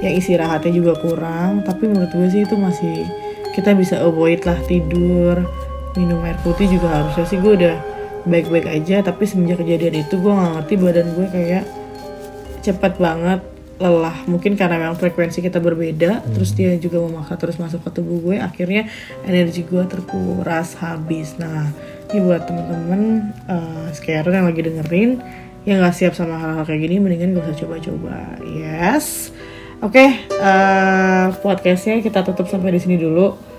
yang 0.00 0.14
istirahatnya 0.14 0.70
juga 0.70 0.94
kurang. 1.02 1.66
Tapi 1.66 1.90
menurut 1.90 2.14
gue 2.14 2.28
sih 2.30 2.46
itu 2.46 2.54
masih 2.54 3.04
kita 3.58 3.74
bisa 3.74 3.98
avoid 3.98 4.46
lah 4.46 4.56
tidur 4.70 5.42
minum 5.98 6.22
air 6.22 6.38
putih 6.46 6.70
juga 6.70 7.02
harusnya 7.02 7.26
sih. 7.26 7.42
Gue 7.42 7.58
udah 7.58 7.76
baik-baik 8.24 8.68
aja 8.68 9.00
tapi 9.00 9.24
semenjak 9.24 9.64
kejadian 9.64 10.04
itu 10.04 10.20
gue 10.20 10.32
nggak 10.32 10.52
ngerti 10.60 10.74
badan 10.76 11.08
gue 11.16 11.26
kayak 11.32 11.64
cepat 12.60 13.00
banget 13.00 13.40
lelah. 13.80 14.14
Mungkin 14.28 14.54
karena 14.60 14.76
memang 14.76 15.00
frekuensi 15.00 15.40
kita 15.40 15.58
berbeda 15.58 16.20
hmm. 16.20 16.36
terus 16.36 16.52
dia 16.52 16.76
juga 16.76 17.00
memaksa 17.00 17.40
terus 17.40 17.56
masuk 17.56 17.80
ke 17.80 17.90
tubuh 17.96 18.20
gue 18.20 18.36
akhirnya 18.36 18.86
energi 19.24 19.64
gue 19.64 19.80
terkuras 19.88 20.76
habis. 20.76 21.34
Nah 21.40 21.72
ini 22.12 22.20
buat 22.20 22.44
temen-temen 22.44 23.32
uh, 23.48 23.88
sekarang 23.96 24.44
yang 24.44 24.46
lagi 24.46 24.60
dengerin 24.60 25.10
yang 25.64 25.80
nggak 25.80 25.96
siap 25.96 26.12
sama 26.12 26.36
hal-hal 26.40 26.64
kayak 26.64 26.88
gini 26.88 26.96
mendingan 27.00 27.36
gak 27.36 27.50
usah 27.50 27.58
coba-coba. 27.64 28.36
Yes. 28.44 29.32
Oke 29.80 29.96
okay, 29.96 30.08
uh, 30.36 30.44
eh, 30.44 31.26
podcastnya 31.40 32.04
kita 32.04 32.20
tutup 32.20 32.52
sampai 32.52 32.76
di 32.76 32.80
sini 32.84 33.00
dulu 33.00 33.49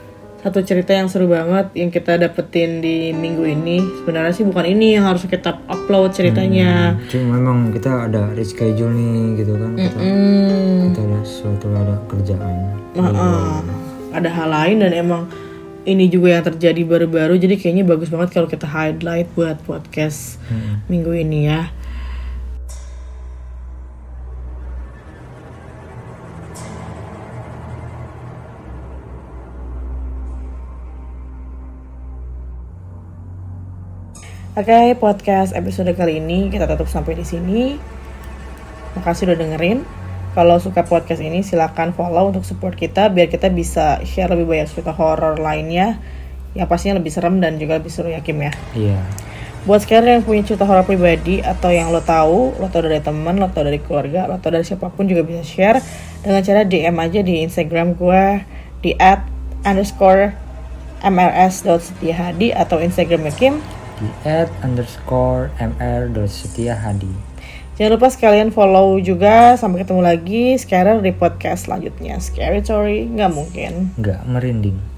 satu 0.41 0.65
cerita 0.65 0.97
yang 0.97 1.05
seru 1.05 1.29
banget 1.29 1.69
yang 1.77 1.93
kita 1.93 2.17
dapetin 2.17 2.81
di 2.81 3.13
minggu 3.13 3.45
ini. 3.45 3.77
Sebenarnya 4.01 4.33
sih 4.33 4.41
bukan 4.41 4.65
ini 4.65 4.97
yang 4.97 5.05
harus 5.05 5.29
kita 5.29 5.53
upload 5.69 6.17
ceritanya. 6.17 6.97
Hmm, 6.97 7.05
cuma 7.13 7.37
memang 7.37 7.57
kita 7.69 8.09
ada 8.09 8.33
reschedule 8.33 8.89
nih 8.89 9.45
gitu 9.45 9.53
kan. 9.53 9.71
Kita, 9.77 9.97
mm 10.01 10.79
kita 10.91 10.99
ada 11.05 11.19
sesuatu 11.21 11.65
ada 11.69 11.95
kerjaan. 12.09 12.57
Uh 12.97 13.01
-uh. 13.05 13.53
ada 14.11 14.27
hal 14.27 14.49
lain 14.51 14.83
dan 14.83 14.91
emang 14.91 15.23
ini 15.85 16.09
juga 16.09 16.35
yang 16.35 16.45
terjadi 16.45 16.81
baru-baru. 16.89 17.37
Jadi 17.37 17.61
kayaknya 17.61 17.85
bagus 17.85 18.09
banget 18.09 18.33
kalau 18.33 18.49
kita 18.49 18.65
highlight 18.65 19.29
buat 19.37 19.61
podcast 19.63 20.41
hmm. 20.49 20.89
minggu 20.89 21.13
ini 21.21 21.47
ya 21.47 21.69
Oke, 34.51 34.67
okay, 34.67 34.99
podcast 34.99 35.55
episode 35.55 35.95
kali 35.95 36.19
ini 36.19 36.51
kita 36.51 36.67
tutup 36.67 36.91
sampai 36.91 37.15
di 37.15 37.23
sini. 37.23 37.79
Makasih 38.99 39.31
udah 39.31 39.39
dengerin. 39.39 39.87
Kalau 40.35 40.59
suka 40.59 40.83
podcast 40.83 41.23
ini 41.23 41.39
silahkan 41.39 41.95
follow 41.95 42.35
untuk 42.35 42.43
support 42.43 42.75
kita 42.75 43.07
biar 43.15 43.31
kita 43.31 43.47
bisa 43.47 44.03
share 44.03 44.27
lebih 44.27 44.51
banyak 44.51 44.67
cerita 44.67 44.91
horor 44.91 45.39
lainnya 45.39 46.03
yang 46.51 46.67
pastinya 46.67 46.99
lebih 46.99 47.15
serem 47.15 47.39
dan 47.39 47.63
juga 47.63 47.79
lebih 47.79 47.95
seru 47.95 48.11
ya 48.11 48.19
Kim 48.19 48.43
ya. 48.43 48.51
Iya. 48.75 48.99
Yeah. 48.99 49.03
Buat 49.63 49.87
sekalian 49.87 50.19
yang 50.19 50.25
punya 50.27 50.43
cerita 50.43 50.67
horor 50.67 50.83
pribadi 50.83 51.39
atau 51.39 51.71
yang 51.71 51.87
lo 51.87 52.03
tahu, 52.03 52.51
lo 52.59 52.67
tahu 52.67 52.91
dari 52.91 52.99
teman, 52.99 53.39
lo 53.39 53.47
tahu 53.55 53.71
dari 53.71 53.79
keluarga, 53.79 54.27
lo 54.27 54.35
tahu 54.43 54.59
dari 54.59 54.67
siapa 54.67 54.91
pun 54.91 55.07
juga 55.07 55.23
bisa 55.23 55.47
share 55.47 55.79
dengan 56.27 56.43
cara 56.43 56.67
DM 56.67 56.99
aja 56.99 57.23
di 57.23 57.39
Instagram 57.47 57.95
gue 57.95 58.43
di 58.83 58.99
at 58.99 59.23
underscore 59.63 60.35
mrs.setiahadi 61.07 62.51
atau 62.51 62.83
Instagramnya 62.83 63.31
Kim 63.31 63.63
di 64.01 64.09
at 64.25 64.49
underscore 64.65 65.53
mr 65.61 66.25
setia 66.25 66.73
hadi. 66.73 67.13
Jangan 67.79 67.97
lupa 67.97 68.09
sekalian 68.09 68.49
follow 68.51 68.97
juga. 68.99 69.55
Sampai 69.55 69.85
ketemu 69.85 70.01
lagi 70.03 70.57
sekarang 70.57 71.05
di 71.05 71.13
podcast 71.13 71.69
selanjutnya. 71.69 72.19
Scary 72.19 72.65
Story 72.65 73.07
nggak 73.09 73.31
mungkin. 73.31 73.95
Nggak 73.95 74.21
merinding. 74.27 74.90